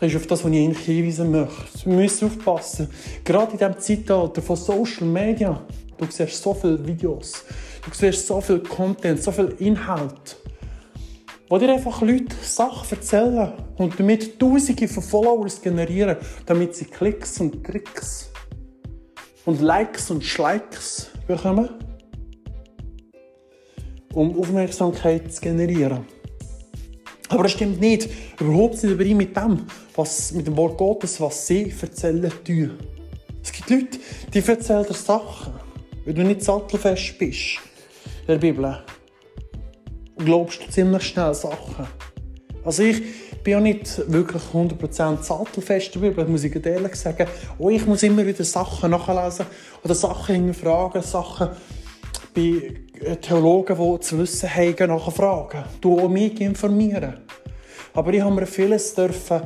ist 0.00 0.16
auf 0.16 0.26
das, 0.26 0.44
was 0.44 0.52
ich 0.52 0.64
eigentlich 0.64 0.84
hinweisen 0.84 1.30
möchte. 1.30 1.86
Wir 1.86 1.94
müssen 1.94 2.28
aufpassen. 2.28 2.88
Gerade 3.24 3.52
in 3.52 3.58
diesem 3.58 3.78
Zeitalter 3.78 4.42
von 4.42 4.56
Social 4.56 5.06
Media, 5.06 5.60
du 5.96 6.06
siehst 6.08 6.42
so 6.42 6.54
viele 6.54 6.86
Videos, 6.86 7.44
du 7.84 7.90
siehst 7.92 8.26
so 8.26 8.40
viel 8.40 8.60
Content, 8.60 9.22
so 9.22 9.32
viel 9.32 9.54
Inhalt, 9.58 10.36
wo 11.54 11.58
dir 11.58 11.72
einfach 11.72 12.00
Leute 12.00 12.34
Sachen 12.42 12.98
erzählen 12.98 13.52
und 13.76 14.00
damit 14.00 14.40
Tausende 14.40 14.88
von 14.88 15.04
Followers 15.04 15.62
generieren, 15.62 16.16
damit 16.46 16.74
sie 16.74 16.84
Klicks 16.84 17.38
und 17.38 17.62
Tricks 17.62 18.28
und 19.44 19.60
Likes 19.60 20.10
und 20.10 20.24
Schlikes 20.24 21.10
bekommen, 21.28 21.68
um 24.14 24.36
Aufmerksamkeit 24.36 25.32
zu 25.32 25.42
generieren. 25.42 26.04
Aber 27.28 27.44
das 27.44 27.52
stimmt 27.52 27.80
nicht. 27.80 28.08
Überhaupt 28.40 28.82
nicht 28.82 28.92
überein 28.92 29.16
mit 29.16 29.36
dem, 29.36 29.64
was, 29.94 30.32
mit 30.32 30.48
dem 30.48 30.56
Wort 30.56 30.76
Gottes, 30.76 31.20
was 31.20 31.46
sie 31.46 31.72
erzählen 31.80 32.32
tun. 32.44 32.80
Es 33.44 33.52
gibt 33.52 33.70
Leute, 33.70 33.98
die 34.34 34.40
erzählen 34.40 34.86
dir 34.86 34.94
Sachen, 34.94 35.52
weil 36.04 36.14
du 36.14 36.24
nicht 36.24 36.42
sattelfest 36.42 37.16
bist 37.16 37.60
in 38.22 38.26
der 38.26 38.38
Bibel. 38.38 38.82
Und 40.16 40.24
glaubst 40.26 40.62
du 40.62 40.70
ziemlich 40.70 41.02
schnell 41.02 41.34
Sachen. 41.34 41.86
Also 42.64 42.82
ich 42.82 43.02
bin 43.42 43.52
ja 43.52 43.60
nicht 43.60 44.10
wirklich 44.10 44.42
100% 44.54 45.22
sattelfest 45.22 45.94
dabei, 45.94 46.08
aber 46.08 46.24
muss 46.24 46.44
ich 46.44 46.64
ehrlich 46.64 46.94
sagen, 46.96 47.26
oh, 47.58 47.68
ich 47.68 47.84
muss 47.86 48.02
immer 48.02 48.26
wieder 48.26 48.42
Sachen 48.42 48.90
nachlesen 48.90 49.46
oder 49.82 49.94
Sachen 49.94 50.34
hinterfragen, 50.34 51.02
Sachen 51.02 51.50
bei 52.34 52.74
Theologen, 53.20 53.76
die 53.76 54.00
zu 54.00 54.18
wissen 54.18 54.48
haben, 54.48 54.88
nachfragen. 54.88 55.64
Du 55.80 56.00
auch 56.00 56.08
mich 56.08 56.40
informieren. 56.40 57.18
Aber 57.92 58.12
ich 58.12 58.22
habe 58.22 58.34
mir 58.34 58.46
vieles 58.46 58.94
dürfen, 58.94 59.42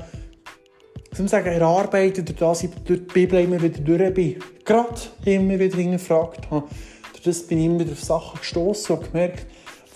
soll 1.13 1.29
sagen, 1.29 1.49
erarbeiten, 1.49 2.25
durch 2.25 2.39
das 2.39 2.63
ich 2.63 2.71
durch 2.85 3.01
die 3.01 3.13
Bibel 3.13 3.41
immer 3.41 3.61
wieder 3.61 3.81
durch 3.81 4.15
bin. 4.15 4.37
Gerade 4.65 5.01
immer 5.25 5.59
wieder 5.59 5.77
hinterfragt 5.77 6.51
habe. 6.51 6.69
Durch 7.13 7.25
das 7.25 7.43
bin 7.43 7.59
ich 7.59 7.67
immer 7.67 7.81
wieder 7.81 7.93
auf 7.93 8.03
Sachen 8.03 8.39
gestoßen 8.39 8.97
und 8.97 9.13
gemerkt, 9.13 9.47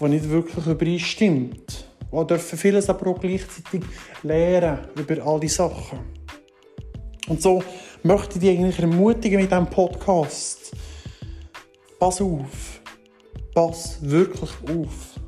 die 0.03 0.09
nicht 0.09 0.29
wirklich 0.29 0.67
übereinstimmt. 0.67 1.87
Wir 2.11 2.25
dürfen 2.25 2.59
vieles 2.59 2.91
aber 2.91 3.11
auch 3.11 3.21
gleichzeitig 3.21 3.83
lernen 4.23 4.87
über 4.97 5.27
all 5.27 5.41
diese 5.41 5.57
Sachen. 5.57 6.01
Und 7.29 7.41
so 7.41 7.63
möchte 8.03 8.35
ich 8.35 8.41
dich 8.41 8.51
eigentlich 8.51 8.79
ermutigen 8.79 9.41
mit 9.41 9.51
diesem 9.51 9.67
Podcast. 9.67 10.73
Pass 11.99 12.21
auf. 12.21 12.81
Pass 13.55 13.99
wirklich 14.01 14.51
auf. 14.69 15.21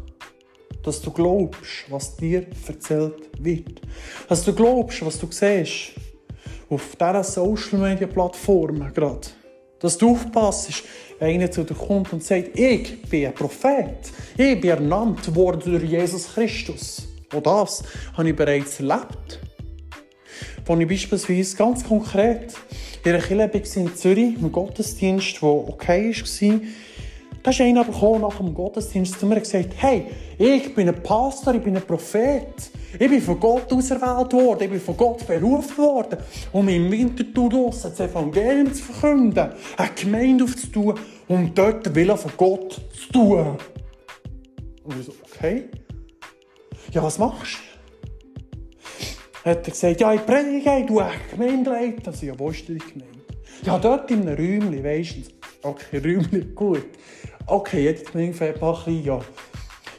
Dass 0.83 1.01
du 1.01 1.11
glaubst, 1.11 1.85
was 1.89 2.17
dir 2.17 2.47
erzählt 2.67 3.31
wird. 3.39 3.81
Dass 4.29 4.45
du 4.45 4.53
glaubst, 4.53 5.05
was 5.05 5.19
du 5.19 5.29
siehst. 5.31 5.93
Auf 6.69 6.97
dieser 6.97 7.25
Social 7.25 7.79
Media 7.79 8.07
Plattform 8.07 8.93
gerade. 8.93 9.29
Dass 9.85 9.99
du 9.99 10.13
aufpasst, 10.13 10.83
wenn 11.19 11.35
einer 11.35 11.51
zu 11.51 11.63
dir 11.63 11.75
kommt 11.75 12.11
und 12.15 12.25
sagt, 12.25 12.59
ich 12.59 13.03
bin 13.03 13.27
ein 13.27 13.35
Prophet. 13.35 13.99
Ich 14.35 14.59
bin 14.59 14.71
ernannt 14.71 15.35
worden 15.37 15.61
durch 15.73 15.85
Jesus 15.85 16.33
Christus. 16.33 17.07
Und 17.35 17.47
das 17.47 17.83
habe 18.15 18.31
ich 18.31 18.35
bereits 18.35 18.81
erlebt. 18.81 19.41
Als 20.67 20.81
ich 20.81 20.89
beispielsweise 20.89 21.57
ganz 21.59 21.85
konkret 21.85 22.55
in 23.05 23.13
einer 23.13 23.21
Kirche 23.23 23.81
in 23.81 23.95
Zürich, 23.95 24.37
im 24.41 24.51
Gottesdienst, 24.51 25.43
der 25.43 25.49
okay 25.51 26.15
war, 26.15 26.61
da 27.45 27.51
ist 27.51 27.61
einer 27.61 27.87
aber 27.87 28.19
nach 28.19 28.39
dem 28.39 28.55
Gottesdienst 28.55 29.21
zu 29.21 29.27
mir 29.27 29.35
und 29.35 29.43
gesagt, 29.43 29.75
hey, 29.77 30.07
ich 30.39 30.75
bin 30.75 30.89
ein 30.89 31.03
Pastor, 31.03 31.55
ich 31.55 31.63
bin 31.63 31.77
ein 31.77 31.83
Prophet. 31.83 32.71
Ich 32.99 33.11
bin 33.11 33.21
von 33.21 33.39
Gott 33.39 33.71
auserwählt 33.71 34.33
worden, 34.33 34.63
ich 34.63 34.71
bin 34.71 34.81
von 34.81 34.97
Gott 34.97 35.27
berufen 35.27 35.77
worden, 35.77 36.19
um 36.53 36.67
im 36.69 36.91
Winterthur 36.91 37.51
draussen 37.51 37.91
das 37.91 38.01
Evangelium 38.01 38.73
zu 38.73 38.85
verkünden, 38.85 39.51
eine 39.77 39.91
Gemeinde 39.95 40.45
aufzutun 40.45 40.99
und 41.29 41.59
dort 41.59 41.85
den 41.85 41.95
Willen 41.95 42.17
von 42.17 42.33
Gott 42.35 42.81
zu 42.95 43.13
tun. 43.13 43.59
Und 44.85 45.01
ich 45.01 45.05
so, 45.05 45.13
okay. 45.31 45.65
Ja, 46.93 47.03
was 47.03 47.19
machst 47.19 47.59
du? 49.45 49.51
Hat 49.51 49.67
er 49.67 49.71
gesagt, 49.71 50.01
ja, 50.01 50.15
ich 50.15 50.25
predige, 50.25 50.87
du 50.87 51.01
eine 51.01 51.13
Gemeinde 51.31 51.71
leiten. 51.71 52.07
Also, 52.07 52.25
ja, 52.25 52.39
wo 52.39 52.49
ist 52.49 52.67
die 52.67 52.79
Gemeinde? 52.79 53.19
Ja, 53.65 53.79
dort 53.79 54.11
in 54.11 54.23
einem 54.23 54.35
Räumchen, 54.35 54.83
weisst 54.83 55.17
du. 55.17 55.69
Okay, 55.69 55.99
Räumchen, 55.99 56.55
gut. 56.55 56.87
Okay, 57.47 57.85
jetzt 57.85 58.11
Gemeinde 58.11 58.35
fängt 58.35 58.63
ein 58.63 58.75
bisschen, 58.75 59.05
ja. 59.05 59.21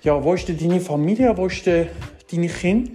Ja, 0.04 0.24
wo 0.24 0.34
ist 0.34 0.48
denn 0.48 0.58
deine 0.58 0.80
Familie? 0.80 1.36
Wo 1.38 1.46
ist 1.46 1.66
denn 1.66 1.88
deine 2.32 2.48
Kinder? 2.48 2.92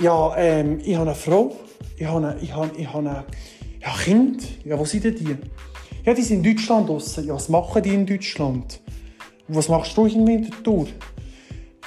Ja, 0.00 0.34
ähm, 0.36 0.80
ich 0.82 0.94
habe 0.94 1.10
eine 1.10 1.14
Frau. 1.14 1.56
Ich 1.96 2.06
habe, 2.06 2.26
eine, 2.26 2.40
ich 2.40 2.54
habe, 2.54 2.70
ich 2.76 2.86
habe 2.86 2.98
eine, 2.98 3.24
ja, 3.82 3.94
Kind. 4.02 4.64
Ja, 4.64 4.78
wo 4.78 4.84
sind 4.84 5.04
denn 5.04 5.14
die? 5.14 5.36
Ja, 6.04 6.14
die 6.14 6.22
sind 6.22 6.44
in 6.44 6.54
Deutschland 6.54 6.88
draussen. 6.88 7.26
Ja, 7.26 7.34
was 7.34 7.48
machen 7.50 7.82
die 7.82 7.94
in 7.94 8.06
Deutschland? 8.06 8.80
was 9.52 9.68
machst 9.68 9.96
du 9.96 10.06
in 10.06 10.26
Winterthur? 10.26 10.86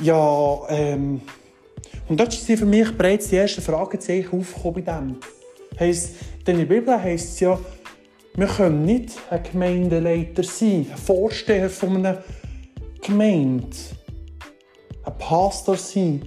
Ja, 0.01 0.59
ähm... 0.69 1.21
Und 2.09 2.19
dort 2.19 2.33
sind 2.33 2.59
für 2.59 2.65
mich 2.65 2.91
bereits 2.97 3.29
die 3.29 3.37
ersten 3.37 3.61
Fragezeichen 3.61 4.37
aufgekommen 4.37 4.83
bei 4.83 4.91
dem. 4.91 5.15
Heisst, 5.79 6.15
denn 6.45 6.59
in 6.59 6.67
der 6.67 6.75
Bibel 6.75 7.01
heisst 7.01 7.35
es 7.35 7.39
ja, 7.39 7.57
wir 8.35 8.47
können 8.47 8.83
nicht 8.83 9.11
ein 9.29 9.43
Gemeindeleiter 9.43 10.43
sein, 10.43 10.87
ein 10.91 10.97
Vorsteher 10.97 11.69
von 11.69 11.97
einer 11.97 12.23
Gemeinde, 13.01 13.77
ein 15.03 15.17
Pastor 15.19 15.77
sein, 15.77 16.23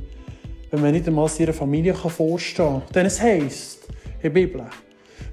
wenn 0.71 0.83
man 0.83 0.92
nicht 0.92 1.09
einmal 1.09 1.29
seiner 1.29 1.53
Familie 1.53 1.95
vorstehen 1.95 2.81
kann. 2.81 2.95
Denn 2.95 3.07
es 3.07 3.21
heisst 3.21 3.88
in 3.88 4.23
der 4.23 4.31
Bibel, 4.31 4.64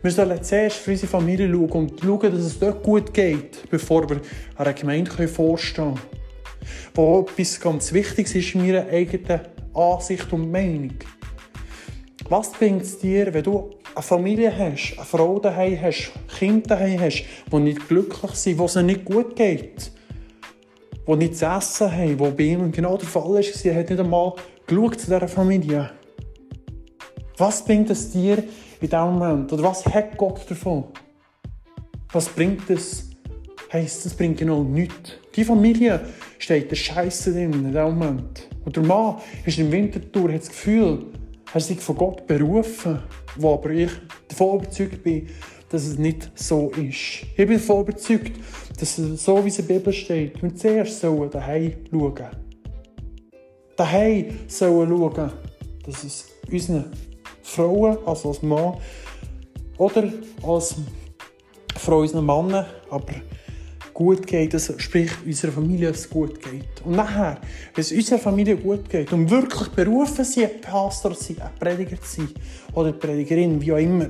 wir 0.02 0.12
sollen 0.12 0.44
zuerst 0.44 0.78
für 0.78 0.92
unsere 0.92 1.12
Familie 1.12 1.48
schauen 1.48 1.70
und 1.72 2.00
schauen, 2.02 2.32
dass 2.32 2.42
es 2.42 2.60
dort 2.60 2.82
gut 2.82 3.14
geht, 3.14 3.70
bevor 3.70 4.10
wir 4.10 4.22
einer 4.56 4.74
Gemeinde 4.74 5.28
vorstehen 5.28 5.94
können. 5.94 6.00
Wo 6.96 7.20
etwas 7.20 7.60
ganz 7.60 7.94
Wichtiges 7.94 8.34
ist 8.34 8.56
in 8.56 8.66
meiner 8.66 8.88
eigenen 8.88 9.42
Ansicht 9.76 10.32
und 10.34 10.52
Meinung. 10.52 10.96
Was 12.30 12.52
bringt 12.52 12.82
es 12.82 12.98
dir, 12.98 13.32
wenn 13.34 13.44
du 13.44 13.70
eine 13.96 14.04
Familie 14.04 14.58
hast, 14.58 14.96
eine 14.96 15.06
Frau 15.06 15.40
daheim 15.40 15.80
hast, 15.82 16.12
Kinder 16.38 16.76
daheim 16.76 17.00
hast, 17.00 17.24
die 17.52 17.60
nicht 17.60 17.88
glücklich 17.88 18.32
sind, 18.32 18.58
wo 18.58 18.66
es 18.66 18.76
ihnen 18.76 18.88
nicht 18.88 19.06
gut 19.06 19.36
geht, 19.36 19.92
die 21.08 21.16
nicht 21.16 21.38
zu 21.38 21.46
essen 21.46 21.92
haben, 21.92 22.20
wo 22.20 22.32
bei 22.32 22.44
ihnen 22.44 22.72
genau 22.72 22.98
der 22.98 23.08
Fall 23.08 23.40
ist, 23.40 23.66
er 23.66 23.76
hat 23.76 23.90
nicht 23.90 24.00
einmal 24.00 24.34
geschaut 24.66 25.00
zu 25.00 25.06
dieser 25.06 25.28
Familie. 25.28 25.92
Was 27.38 27.64
bringt 27.66 27.90
es 27.90 28.12
dir, 28.12 28.38
in 28.38 28.90
diesem 28.90 29.00
Moment? 29.00 29.52
Oder 29.54 29.64
was 29.64 29.86
hat 29.86 30.18
Gott 30.18 30.50
davon? 30.50 30.86
Was 32.12 32.30
bringt 32.30 32.70
es? 32.70 33.10
Heißt, 33.72 34.06
es 34.06 34.14
bringt 34.14 34.38
genau 34.38 34.64
nichts. 34.64 35.14
Die 35.36 35.44
Familie 35.44 36.00
steht 36.38 36.70
der 36.70 36.76
Scheiße 36.76 37.34
drin 37.34 37.54
in 37.54 37.72
diesem 37.72 37.98
Moment. 37.98 38.48
Und 38.64 38.76
der 38.76 38.84
Mann 38.84 39.16
ist 39.46 39.58
im 39.58 39.72
Wintertour, 39.72 40.32
hat 40.32 40.42
das 40.42 40.50
Gefühl, 40.50 41.08
er 41.54 41.62
sich 41.62 41.80
von 41.80 41.96
Gott 41.96 42.26
berufen, 42.26 43.00
wo 43.36 43.54
aber 43.54 43.70
ich 43.70 43.92
davon 44.28 44.60
überzeugt 44.60 45.04
bin, 45.04 45.30
dass 45.70 45.86
es 45.86 45.98
nicht 45.98 46.32
so 46.36 46.70
ist. 46.72 47.24
Ich 47.36 47.36
bin 47.36 47.54
davon 47.54 47.82
überzeugt, 47.82 48.32
dass 48.80 48.98
es 48.98 49.24
so 49.24 49.44
wie 49.44 49.50
es 49.50 49.60
in 49.60 49.68
der 49.68 49.76
Bibel 49.76 49.94
steht, 49.94 50.42
wir 50.42 50.56
zuerst 50.56 51.00
sollen 51.00 51.30
daheim 51.30 51.74
schauen. 51.90 52.30
Daheim 53.76 54.40
sollen 54.48 54.90
schauen, 54.90 55.32
dass 55.86 56.04
es 56.04 56.26
unseren 56.52 56.92
Frauen, 57.42 57.98
also 58.06 58.30
als 58.30 58.42
Mann, 58.42 58.78
oder 59.78 60.12
als 60.44 60.76
Frau 61.76 62.00
unseren 62.00 62.26
Männern, 62.26 62.66
aber 62.90 63.14
gut 63.94 64.26
geht, 64.26 64.54
also 64.54 64.78
sprich 64.80 65.12
unserer 65.26 65.52
Familie 65.52 65.90
es 65.90 66.10
gut 66.10 66.42
geht. 66.42 66.82
Und 66.84 66.96
nachher, 66.96 67.40
wenn 67.74 67.82
es 67.82 67.92
unserer 67.92 68.20
Familie 68.20 68.58
gut 68.58 68.90
geht 68.90 69.14
und 69.14 69.30
wirklich 69.30 69.70
berufen 69.70 70.26
sind, 70.26 70.46
ein 70.46 70.62
Pastor 70.62 71.14
zu 71.14 71.34
sein, 71.34 71.42
ein 71.42 71.60
Prediger 71.60 72.02
zu 72.02 72.22
sein 72.22 72.30
oder 72.74 72.92
Predigerin, 72.92 73.62
wie 73.62 73.72
auch 73.72 73.78
immer, 73.78 74.08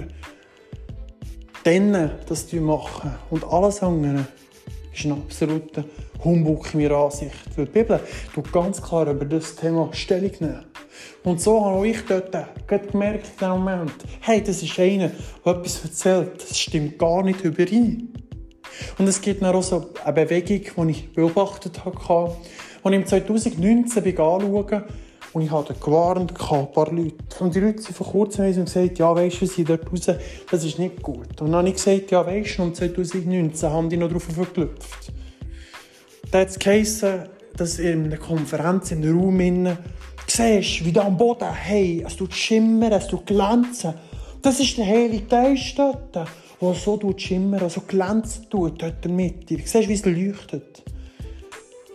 dann 1.64 2.12
das 2.28 2.52
machen 2.54 3.12
und 3.30 3.44
alles 3.46 3.82
andere 3.82 4.28
ist 4.94 5.06
ein 5.06 5.14
absoluter 5.14 5.86
Humbug 6.24 6.74
in 6.74 6.82
meiner 6.82 6.96
Ansicht. 6.96 7.34
Weil 7.56 7.66
die 7.66 7.72
Bibel 7.72 8.00
tut 8.34 8.52
ganz 8.52 8.82
klar 8.82 9.10
über 9.10 9.26
das 9.26 9.56
Thema 9.56 9.90
Stellung 9.92 10.32
nehmen. 10.40 10.66
Und 11.24 11.42
so 11.42 11.64
habe 11.64 11.88
ich 11.88 12.02
dort 12.08 12.32
gemerkt 12.68 13.28
in 13.28 13.40
dem 13.40 13.50
Moment, 13.50 13.94
hey, 14.22 14.44
das 14.44 14.62
ist 14.62 14.78
einer, 14.80 15.12
der 15.46 15.54
etwas 15.54 15.84
erzählt, 15.84 16.32
das 16.42 16.60
stimmt 16.60 17.00
gar 17.00 17.24
nicht 17.24 17.44
überein. 17.44 18.10
Und 18.98 19.08
es 19.08 19.22
gibt 19.22 19.44
auch 19.44 19.64
so 19.64 19.90
eine 20.04 20.14
Bewegung, 20.14 20.88
die 20.88 20.92
ich 20.92 21.14
beobachtet 21.14 21.84
habe, 21.86 22.36
die 22.84 22.90
ich 22.90 22.96
im 22.96 23.06
2019 23.06 24.06
anschaue 24.06 24.86
und 25.34 25.42
ich 25.42 25.50
habe 25.50 25.74
gewarnt, 25.74 26.32
ein 26.32 26.72
paar 26.72 26.92
Leute. 26.92 27.16
Und 27.40 27.56
die 27.56 27.60
Leute 27.60 27.82
sind 27.82 27.98
vor 27.98 28.08
kurzem 28.08 28.46
und 28.46 28.66
gesagt, 28.66 29.00
ja, 29.00 29.16
weisst 29.16 29.42
du, 29.42 29.48
sind 29.48 29.68
dort 29.68 29.92
raus, 29.92 30.16
das 30.50 30.64
ist 30.64 30.78
nicht 30.78 31.02
gut. 31.02 31.42
Und 31.42 31.48
dann 31.48 31.56
habe 31.56 31.70
ich 31.70 31.76
gesagt, 31.76 32.12
ja, 32.12 32.26
weisst 32.26 32.60
du, 32.60 32.64
und 32.64 32.76
2019 32.76 33.70
haben 33.70 33.90
die 33.90 33.98
noch 33.98 34.12
drauf 34.12 34.24
verklüpft. 34.24 35.12
Da 36.30 36.40
hat 36.40 36.50
es 36.50 36.60
geheißen, 36.60 37.24
dass 37.58 37.80
in 37.80 38.06
einer 38.06 38.18
Konferenz 38.18 38.92
in 38.92 39.02
einem 39.02 39.20
Raum 39.20 39.40
innen 39.40 39.78
siehst, 40.28 40.86
wie 40.86 40.92
da 40.92 41.06
am 41.06 41.18
Boden, 41.18 41.52
hey, 41.52 42.04
es 42.06 42.16
tut 42.16 42.34
schimmern, 42.34 42.92
es 42.92 43.08
tut 43.08 43.26
glänzen. 43.26 43.96
Das 44.42 44.60
ist 44.60 44.78
der 44.78 44.86
Heilige 44.86 45.26
Geist 45.26 45.78
dort, 45.78 46.28
der 46.64 46.74
so 46.74 47.00
schimmern, 47.18 47.70
so 47.70 47.82
glänzen 47.82 48.50
tut, 48.50 48.82
dort 48.82 48.96
in 48.96 49.02
der 49.02 49.12
Mitte. 49.12 49.58
Siehst 49.58 49.76
du, 49.76 49.88
wie 49.88 49.94
es 49.94 50.06
leuchtet? 50.06 50.84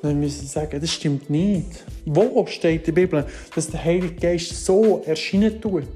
Dann 0.03 0.21
müssen 0.21 0.41
sie 0.43 0.47
sagen, 0.47 0.81
das 0.81 0.93
stimmt 0.93 1.29
nicht. 1.29 1.85
Wo 2.07 2.47
steht 2.47 2.81
in 2.81 2.95
der 2.95 3.01
Bibel, 3.01 3.27
dass 3.55 3.69
der 3.69 3.85
Heilige 3.85 4.15
Geist 4.15 4.65
so 4.65 5.03
erscheinen 5.05 5.61
tut? 5.61 5.89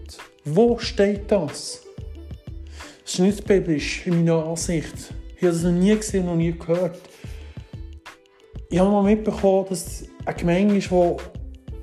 Wo 0.44 0.78
steht 0.78 1.30
das? 1.30 1.82
Das 3.04 3.14
ist 3.14 3.18
nicht 3.20 3.46
biblisch, 3.46 4.06
in 4.06 4.24
meiner 4.24 4.44
Ansicht. 4.46 5.14
Ich 5.36 5.42
habe 5.42 5.52
das 5.52 5.62
noch 5.62 5.72
nie 5.72 5.94
gesehen, 5.94 6.26
noch 6.26 6.36
nie 6.36 6.52
gehört. 6.52 6.98
Ich 8.70 8.78
habe 8.78 8.90
mal 8.90 9.02
mitbekommen, 9.02 9.66
dass 9.68 10.04
eine 10.24 10.34
Gemeinde 10.34 10.76
ist, 10.76 10.90
die 10.90 11.16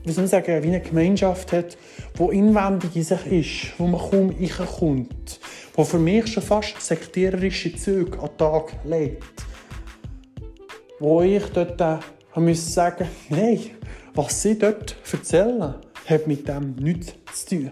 wie 0.04 0.12
soll 0.12 0.23
man 0.23 0.30
sagen, 0.30 0.63
wie 0.63 0.67
eine 0.67 0.82
Gemeinschaft 0.82 1.52
hat, 1.52 1.78
die 2.17 2.38
inwendig 2.38 2.95
in 2.95 3.04
sich 3.04 3.25
ist, 3.28 3.80
wo 3.80 3.86
man 3.86 3.99
kaum 3.99 4.30
reinkommt, 4.30 5.38
die 5.79 5.85
für 5.85 5.99
mich 5.99 6.27
schon 6.27 6.43
fast 6.43 6.81
sektiererische 6.81 7.75
Züge 7.75 8.19
an 8.19 8.27
den 8.27 8.37
Tag 8.37 8.73
legt 8.83 9.45
wo 10.99 11.21
ich 11.21 11.43
dort 11.53 11.79
äh, 11.81 11.97
musste 12.35 12.71
sagen, 12.71 13.07
nein, 13.29 13.59
was 14.13 14.41
sie 14.41 14.57
dort 14.57 14.95
erzählen, 15.11 15.75
hat 16.05 16.27
mit 16.27 16.47
dem 16.47 16.75
nichts 16.75 17.13
zu 17.33 17.55
tun. 17.55 17.71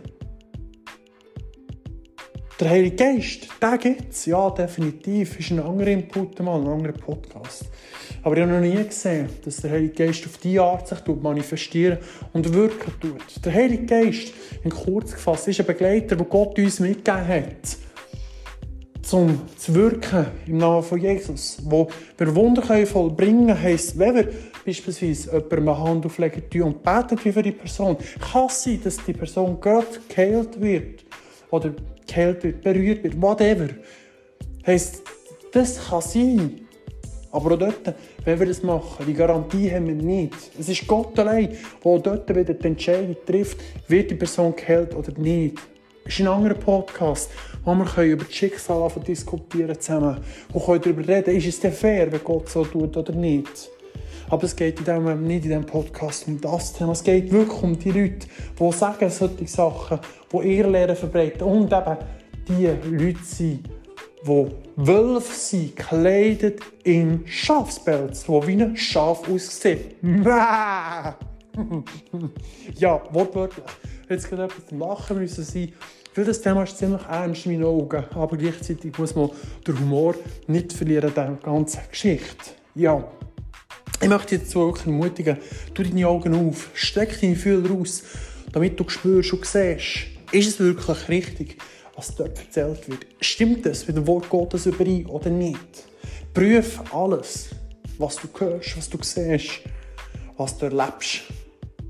Der 2.59 2.69
Heilige 2.71 2.95
Geist, 2.95 3.47
den 3.61 3.79
gibt 3.79 4.13
es, 4.13 4.25
ja, 4.25 4.49
definitiv. 4.49 5.39
Ist 5.39 5.51
ein 5.51 5.59
anderer 5.59 5.89
Input, 5.89 6.39
mal, 6.39 6.59
ein 6.59 6.67
anderer 6.67 6.93
Podcast. 6.93 7.65
Aber 8.23 8.35
ich 8.35 8.41
habe 8.41 8.51
noch 8.51 8.61
nie 8.61 8.83
gesehen, 8.83 9.29
dass 9.45 9.57
der 9.57 9.71
Heilige 9.71 10.05
Geist 10.05 10.25
auf 10.25 10.37
diese 10.37 10.63
Art 10.63 10.87
sich 10.87 10.97
manifestieren 11.21 11.99
und 12.33 12.51
wirken 12.51 12.93
tut. 12.99 13.45
Der 13.45 13.53
Heilige 13.53 13.85
Geist, 13.85 14.33
in 14.63 14.71
kurz 14.71 15.11
gefasst, 15.11 15.47
ist 15.49 15.59
ein 15.59 15.67
Begleiter, 15.67 16.15
den 16.15 16.27
Gott 16.27 16.57
uns 16.57 16.79
mitgegeben 16.79 17.27
hat 17.27 17.77
zum 19.07 19.39
zu 19.57 19.73
wirken 19.73 20.25
im 20.47 20.57
Namen 20.57 20.83
von 20.83 20.99
Jesus. 20.99 21.57
Wo 21.63 21.87
wir 22.17 22.35
Wunder 22.35 22.61
vollbringen 22.61 23.47
können, 23.47 23.61
heisst, 23.61 23.97
wenn 23.97 24.15
wir 24.15 24.29
beispielsweise 24.65 25.31
jemandem 25.31 25.69
eine 25.69 25.79
Hand 25.79 26.05
auflegen 26.05 26.63
und 26.63 26.83
beten 26.83 27.17
für 27.17 27.41
die 27.41 27.53
Person, 27.53 27.95
kann 28.19 28.47
es 28.47 28.63
sein, 28.63 28.81
dass 28.83 28.97
die 29.05 29.13
Person 29.13 29.57
Gott 29.61 30.01
geheilt 30.09 30.59
wird 30.59 31.05
oder 31.51 31.73
geheilt 32.05 32.43
wird, 32.43 32.61
berührt 32.61 33.03
wird, 33.03 33.21
whatever. 33.21 33.69
Heisst, 34.65 35.03
das 35.53 35.87
kann 35.87 36.01
sein. 36.01 36.61
Aber 37.31 37.53
auch 37.53 37.59
dort, 37.59 37.95
wenn 38.25 38.39
wir 38.39 38.47
das 38.47 38.61
machen, 38.61 39.05
die 39.05 39.13
Garantie 39.13 39.71
haben 39.71 39.87
wir 39.87 39.95
nicht. 39.95 40.35
Es 40.59 40.67
ist 40.67 40.85
Gott 40.85 41.17
allein, 41.17 41.55
der 41.83 41.99
dort 41.99 42.29
wieder 42.29 42.53
die 42.53 42.67
Entscheidung 42.67 43.15
trifft, 43.25 43.57
wird 43.87 44.11
die 44.11 44.15
Person 44.15 44.53
geheilt 44.53 44.93
oder 44.93 45.17
nicht. 45.17 45.59
Es 46.07 46.13
ist 46.13 46.21
ein 46.21 46.27
anderer 46.27 46.53
Podcast, 46.53 47.29
wo 47.67 47.75
wir 47.75 48.03
über 48.03 48.23
das 48.23 48.33
Schicksal 48.33 48.89
diskutieren 49.05 49.77
zusammen 49.77 50.17
und 50.53 50.65
können 50.65 50.81
darüber 50.81 51.05
reden, 51.05 51.35
ist 51.35 51.47
es 51.47 51.59
denn 51.59 51.73
fair, 51.73 52.09
wenn 52.09 52.23
Gott 52.23 52.47
so 52.47 52.63
tut 52.63 52.95
oder 52.95 53.11
nicht. 53.11 53.69
Aber 54.29 54.43
es 54.45 54.55
geht 54.55 54.79
in 54.79 54.85
dem, 54.85 55.23
nicht 55.23 55.43
in 55.43 55.49
diesem 55.49 55.65
Podcast 55.65 56.27
um 56.29 56.39
das 56.39 56.71
Thema. 56.71 56.93
Es 56.93 57.03
geht 57.03 57.29
wirklich 57.29 57.61
um 57.61 57.77
die 57.77 57.91
Leute, 57.91 58.27
die 58.57 58.71
sagen 58.71 59.09
solche 59.09 59.47
Sachen, 59.47 59.99
die 60.31 60.57
ihr 60.57 60.67
Lehren 60.67 60.95
verbreiten 60.95 61.43
und 61.43 61.73
eben 61.73 61.97
die 62.47 62.67
Leute 62.89 63.23
sind, 63.23 63.69
die 64.25 64.47
Wölfe 64.77 65.33
sind, 65.33 65.75
gekleidet 65.75 66.61
in 66.83 67.23
Schafspelz, 67.25 68.23
die 68.23 68.47
wie 68.47 68.63
ein 68.63 68.77
Schaf 68.77 69.29
aussehen. 69.29 69.81
ja, 72.77 73.01
wortwörtlich. 73.11 73.65
Jetzt 74.09 74.29
gerade 74.29 74.43
etwas 74.45 74.67
zum 74.67 74.79
Lachen 74.79 75.17
müssen 75.17 75.43
sein. 75.43 75.73
Weil 76.15 76.25
das 76.25 76.41
Thema 76.41 76.63
ist 76.63 76.77
ziemlich 76.77 77.03
ernst 77.03 77.45
in 77.45 77.51
meinen 77.53 77.65
Augen, 77.65 78.03
aber 78.15 78.37
gleichzeitig 78.37 78.97
muss 78.97 79.15
man 79.15 79.29
den 79.67 79.79
Humor 79.79 80.15
nicht 80.47 80.73
verlieren 80.73 81.13
der 81.15 81.37
ganzen 81.43 81.81
Geschichte. 81.91 82.51
Ja, 82.73 83.07
ich 84.01 84.09
möchte 84.09 84.37
dich 84.37 84.47
dazu 84.47 84.65
wirklich 84.65 84.87
ermutigen, 84.87 85.37
tu 85.75 85.83
deine 85.83 86.07
Augen 86.07 86.33
auf, 86.33 86.69
streck 86.73 87.19
deine 87.21 87.35
Fühler 87.35 87.69
raus, 87.69 88.03
damit 88.51 88.79
du 88.79 88.89
spürst 88.89 89.33
und 89.33 89.45
siehst, 89.45 90.07
ist 90.31 90.47
es 90.47 90.59
wirklich 90.59 91.07
richtig, 91.07 91.57
was 91.95 92.15
dort 92.15 92.37
erzählt 92.37 92.89
wird? 92.89 93.05
Stimmt 93.21 93.65
es 93.65 93.87
mit 93.87 93.97
dem 93.97 94.07
Wort 94.07 94.29
Gottes 94.29 94.65
überein 94.65 95.05
oder 95.05 95.29
nicht? 95.29 95.87
Prüf 96.33 96.81
alles, 96.93 97.49
was 97.97 98.15
du 98.15 98.27
hörst, 98.39 98.77
was 98.77 98.89
du 98.89 98.97
siehst, 99.01 99.61
was 100.37 100.57
du 100.57 100.65
erlebst. 100.65 101.21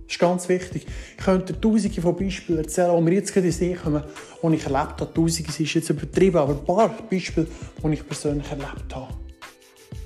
Das 0.07 0.15
ist 0.15 0.19
ganz 0.19 0.47
wichtig. 0.47 0.87
Ich 1.17 1.23
könnte 1.23 1.59
tausende 1.59 2.01
von 2.01 2.15
Beispielen 2.15 2.59
erzählen, 2.59 2.95
die 2.95 3.03
mir 3.03 3.15
jetzt 3.15 3.33
gerade 3.33 3.49
in 3.49 3.77
kommen, 3.77 4.03
die 4.41 4.55
ich 4.55 4.63
erlebt 4.63 5.01
habe. 5.01 5.13
Tausende 5.13 5.49
ist 5.49 5.73
jetzt 5.73 5.89
übertrieben, 5.89 6.37
aber 6.37 6.53
ein 6.53 6.63
paar 6.63 6.89
Beispiele, 7.09 7.45
die 7.83 7.93
ich 7.93 8.07
persönlich 8.07 8.49
erlebt 8.49 8.95
habe. 8.95 9.13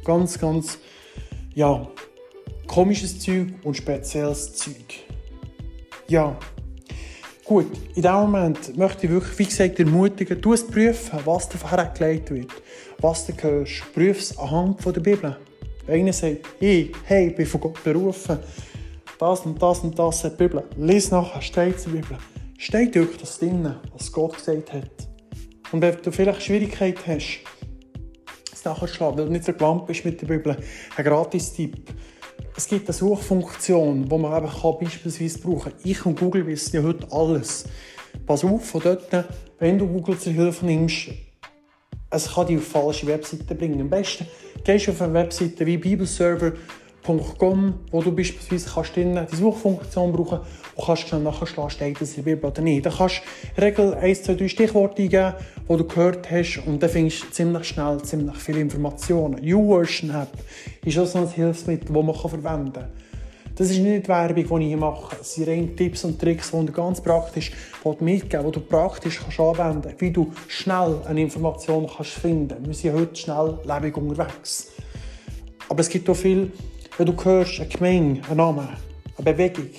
Ganz, 0.04 0.40
ganz, 0.40 0.80
ja, 1.54 1.88
komisches 2.66 3.20
Zeug 3.20 3.50
und 3.64 3.78
spezielles 3.78 4.56
Zeug. 4.56 5.06
Ja, 6.08 6.36
gut, 7.46 7.68
in 7.90 8.02
diesem 8.02 8.12
Moment 8.12 8.76
möchte 8.76 9.06
ich 9.06 9.12
wirklich, 9.12 9.38
wie 9.38 9.46
gesagt, 9.46 9.80
ermutigen, 9.80 10.42
du 10.42 10.54
es 10.54 10.66
prüfen, 10.66 11.20
was 11.26 11.48
da 11.48 11.70
hergelegt 11.70 12.32
wird, 12.32 12.52
was 13.00 13.28
du 13.28 13.34
hörst. 13.40 13.94
Prüf 13.94 14.20
es 14.20 14.36
anhand 14.36 14.84
der 14.84 15.00
Bibel. 15.00 15.38
Einer 15.88 16.14
sagt, 16.14 16.48
ich, 16.60 16.92
hey, 17.04 17.30
bin 17.30 17.46
von 17.46 17.62
Gott 17.62 17.84
berufen 17.84 18.40
das 19.22 19.42
und 19.42 19.62
das 19.62 19.80
und 19.82 19.98
das 19.98 20.24
in 20.24 20.32
der 20.32 20.38
Bibel. 20.38 20.64
Lies 20.78 21.12
nachher, 21.12 21.42
steht 21.44 21.86
in 21.86 21.94
der 21.94 22.02
Bibel. 22.02 22.18
Steht 22.58 22.96
wirklich 22.96 23.22
das 23.22 23.38
drin, 23.38 23.76
was 23.94 24.12
Gott 24.12 24.36
gesagt 24.36 24.74
hat. 24.74 25.08
Und 25.72 25.82
wenn 25.82 25.96
du 26.02 26.12
vielleicht 26.12 26.42
Schwierigkeiten 26.42 27.00
hast, 27.06 27.42
es 28.52 28.66
nachzuschlagen, 28.66 29.20
weil 29.20 29.26
du 29.26 29.32
nicht 29.32 29.46
so 29.46 29.54
gewandt 29.54 29.86
bist 29.86 30.04
mit 30.06 30.20
der 30.22 30.28
Bibel, 30.28 30.58
ein 30.96 31.06
Gratis-Tipp. 31.06 31.94
Es 32.58 32.68
gibt 32.68 32.88
eine 32.88 32.94
Suchfunktion, 32.94 34.10
die 34.10 34.18
man 34.18 34.44
eben 34.44 34.52
kann 34.52 34.78
beispielsweise 34.80 35.40
brauchen 35.40 35.72
kann. 35.72 35.82
Ich 35.84 36.04
und 36.06 36.20
Google 36.20 36.48
wissen 36.48 36.76
ja 36.78 36.84
heute 36.84 37.08
alles. 37.12 37.66
Pass 38.26 38.44
auf, 38.44 38.66
von 38.66 38.82
dort, 38.82 39.08
wenn 39.60 39.78
du 39.78 39.88
Google 39.88 40.18
zur 40.18 40.34
Hilfe 40.34 40.66
nimmst, 40.66 41.10
es 42.10 42.34
kann 42.34 42.48
dich 42.48 42.58
auf 42.58 42.68
falsche 42.68 43.06
Webseiten 43.06 43.56
bringen. 43.56 43.82
Am 43.82 43.90
besten 43.90 44.26
gehst 44.64 44.88
du 44.88 44.92
auf 44.92 45.02
eine 45.02 45.14
Webseite 45.14 45.66
wie 45.66 45.78
Bibelserver 45.78 46.54
.com, 47.04 47.74
wo 47.92 48.02
du 48.02 48.16
beispielsweise 48.16 48.70
kannst 48.74 48.96
die 48.96 49.36
Suchfunktion 49.36 50.12
brauchen 50.12 50.40
und 50.76 50.86
kannst 50.86 51.08
schnell 51.08 51.22
nachschlagen, 51.22 51.70
steht 51.70 52.02
das 52.02 52.18
in 52.18 52.24
der 52.24 52.36
Bibel 52.36 52.50
oder 52.50 52.62
nicht. 52.62 52.86
Dann 52.86 52.94
kannst 52.94 53.22
du 53.56 53.62
Regel 53.62 53.94
1, 53.94 54.24
2, 54.24 54.36
3 54.36 54.48
Stichworte 54.48 55.02
eingeben, 55.02 55.34
die 55.70 55.78
du 55.78 55.84
gehört 55.86 56.30
hast 56.30 56.62
und 56.66 56.82
dann 56.82 56.90
findest 56.90 57.24
du 57.24 57.32
ziemlich 57.32 57.68
schnell 57.68 58.02
ziemlich 58.04 58.38
viele 58.38 58.60
Informationen. 58.60 59.44
YouVersion 59.44 60.12
App 60.12 60.30
ist 60.86 60.98
auch 61.00 61.06
so 61.06 61.20
ein 61.20 61.30
Hilfsmittel, 61.30 61.94
das 61.94 62.04
man 62.04 62.16
verwenden 62.16 62.74
kann. 62.74 62.88
Das 63.56 63.70
ist 63.70 63.80
nicht 63.80 64.06
die 64.06 64.08
Werbung, 64.08 64.60
die 64.60 64.72
ich 64.72 64.80
mache. 64.80 65.18
Es 65.20 65.36
sind 65.36 65.48
rein 65.48 65.76
Tipps 65.76 66.04
und 66.06 66.20
Tricks, 66.20 66.52
die 66.52 66.66
du 66.66 66.72
ganz 66.72 67.02
praktisch 67.02 67.52
mitgeben 68.00 68.46
die 68.46 68.52
du 68.54 68.60
praktisch 68.62 69.20
kannst 69.20 69.40
anwenden 69.40 69.82
kannst, 69.84 70.02
wie 70.02 70.12
du 70.12 70.32
schnell 70.48 70.98
eine 71.06 71.22
Information 71.22 71.88
kannst 71.88 72.12
finden 72.12 72.50
kannst. 72.50 72.84
Wir 72.84 72.92
sind 72.92 73.02
heute 73.02 73.16
schnell 73.16 73.60
lebig 73.66 73.98
unterwegs. 73.98 74.72
Aber 75.68 75.82
es 75.82 75.90
gibt 75.90 76.10
auch 76.10 76.16
viel 76.16 76.52
wenn 77.02 77.18
du 77.18 77.26
hörst, 77.26 77.60
eine 77.60 77.68
Gemeinde, 77.68 78.22
ein 78.30 78.38
Name, 78.38 78.70
eine 79.18 79.34
Bewegung, 79.34 79.72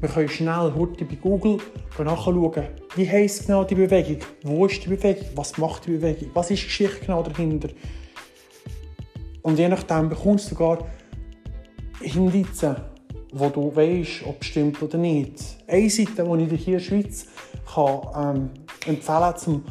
Wir 0.00 0.08
können 0.08 0.28
schnell 0.28 0.72
heute 0.76 1.04
bei 1.04 1.14
Google 1.14 1.58
nachschauen, 1.96 2.64
wie 2.96 3.08
heisst 3.08 3.46
genau 3.46 3.62
die 3.62 3.76
Bewegung, 3.76 4.16
wo 4.42 4.66
ist 4.66 4.84
die 4.84 4.88
Bewegung, 4.88 5.28
was 5.36 5.56
macht 5.56 5.86
die 5.86 5.92
Bewegung, 5.92 6.30
was 6.34 6.50
ist 6.50 6.62
die 6.62 6.66
Geschichte 6.66 7.06
genau 7.06 7.22
dahinter. 7.22 7.68
Und 9.42 9.56
je 9.56 9.68
nachdem 9.68 10.08
bekommst 10.08 10.46
du 10.46 10.56
sogar 10.56 10.78
Hinweise, 12.00 12.90
wo 13.32 13.48
du 13.48 13.76
weißt, 13.76 14.26
ob 14.26 14.40
es 14.40 14.48
stimmt 14.48 14.82
oder 14.82 14.98
nicht. 14.98 15.40
Eine 15.68 15.88
Seite, 15.88 16.24
die 16.24 16.42
ich 16.42 16.48
dir 16.48 16.56
hier 16.56 16.66
in 16.66 16.72
der 16.72 16.80
Schweiz 16.80 17.26
kann, 17.72 18.00
ähm, 18.16 18.50
empfehlen 18.84 19.34
kann, 19.44 19.64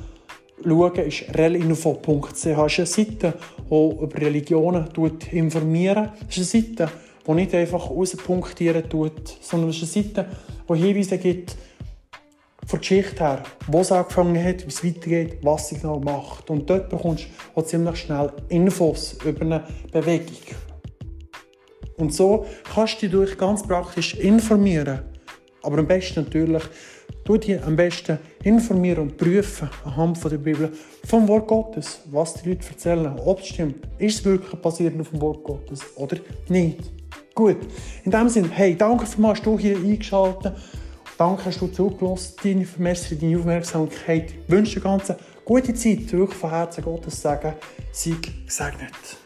schauen, 0.63 1.05
ist 1.05 1.37
relinfo.ch. 1.37 2.29
Das 2.29 2.45
ist 2.45 2.79
eine 2.79 2.85
Seite, 2.85 3.33
die 3.69 4.03
über 4.03 4.21
Religionen 4.21 4.87
informiert. 5.31 6.09
Das 6.27 6.37
ist 6.37 6.55
eine 6.55 6.63
Seite, 6.63 6.91
die 7.27 7.31
nicht 7.31 7.53
einfach 7.53 7.89
rauspunktieren 7.89 8.89
tut, 8.89 9.37
sondern 9.41 9.69
es 9.69 9.81
ist 9.81 9.95
eine 9.95 10.03
Seite, 10.05 10.25
die 10.69 10.75
Hinweise 10.75 11.17
gibt, 11.17 11.55
von 12.65 12.79
der 12.79 12.79
Geschichte 12.79 13.23
her, 13.23 13.43
wo 13.67 13.79
es 13.81 13.91
angefangen 13.91 14.41
hat, 14.41 14.63
wie 14.63 14.69
es 14.69 14.83
weitergeht, 14.83 15.39
was 15.41 15.69
sie 15.69 15.75
genau 15.75 15.99
macht. 15.99 16.49
Und 16.49 16.69
dort 16.69 16.89
bekommst 16.89 17.25
du 17.25 17.59
auch 17.59 17.65
ziemlich 17.65 17.97
schnell 17.97 18.31
Infos 18.49 19.17
über 19.25 19.41
eine 19.41 19.63
Bewegung. 19.91 20.37
Und 21.97 22.13
so 22.13 22.45
kannst 22.73 23.01
du 23.01 23.09
dich 23.09 23.37
ganz 23.37 23.63
praktisch 23.63 24.15
informieren. 24.15 25.01
Aber 25.63 25.79
am 25.79 25.87
besten 25.87 26.23
natürlich, 26.23 26.63
du 27.23 27.37
dich 27.37 27.61
am 27.63 27.75
besten 27.75 28.19
informieren 28.43 29.03
und 29.03 29.17
prüfen 29.17 29.69
anhand 29.85 30.17
von 30.17 30.31
der 30.31 30.37
Bibel 30.37 30.71
vom 31.05 31.27
Wort 31.27 31.47
Gottes, 31.47 32.01
was 32.11 32.35
die 32.35 32.49
Leute 32.49 32.67
erzählen, 32.69 33.13
ob 33.25 33.39
es 33.39 33.47
stimmt. 33.47 33.87
Ist 33.97 34.19
es 34.19 34.25
wirklich 34.25 34.59
basierend 34.61 35.01
auf 35.01 35.09
dem 35.09 35.21
Wort 35.21 35.43
Gottes 35.43 35.81
oder 35.95 36.17
nicht? 36.49 36.79
Gut, 37.33 37.57
in 38.03 38.11
dem 38.11 38.29
Sinne, 38.29 38.49
hey, 38.51 38.75
danke 38.75 39.05
für 39.05 39.21
dass 39.21 39.41
du 39.41 39.57
hier 39.57 39.77
eingeschaltet 39.77 40.53
Danke, 41.21 41.43
dass 41.43 41.59
du 41.59 41.67
zugelassen 41.67 42.33
hast. 42.43 42.79
Merci 42.79 43.09
für 43.09 43.15
deine 43.15 43.37
Aufmerksamkeit. 43.37 44.31
Ich 44.31 44.51
wünsche 44.51 44.79
dir 44.79 45.17
gute 45.45 45.71
Zeit. 45.75 46.11
Wirklich 46.11 46.39
von 46.39 46.49
Herzen 46.49 46.83
Gottes 46.83 47.21
sagen, 47.21 47.53
sei 47.91 48.15
gesegnet. 48.45 49.20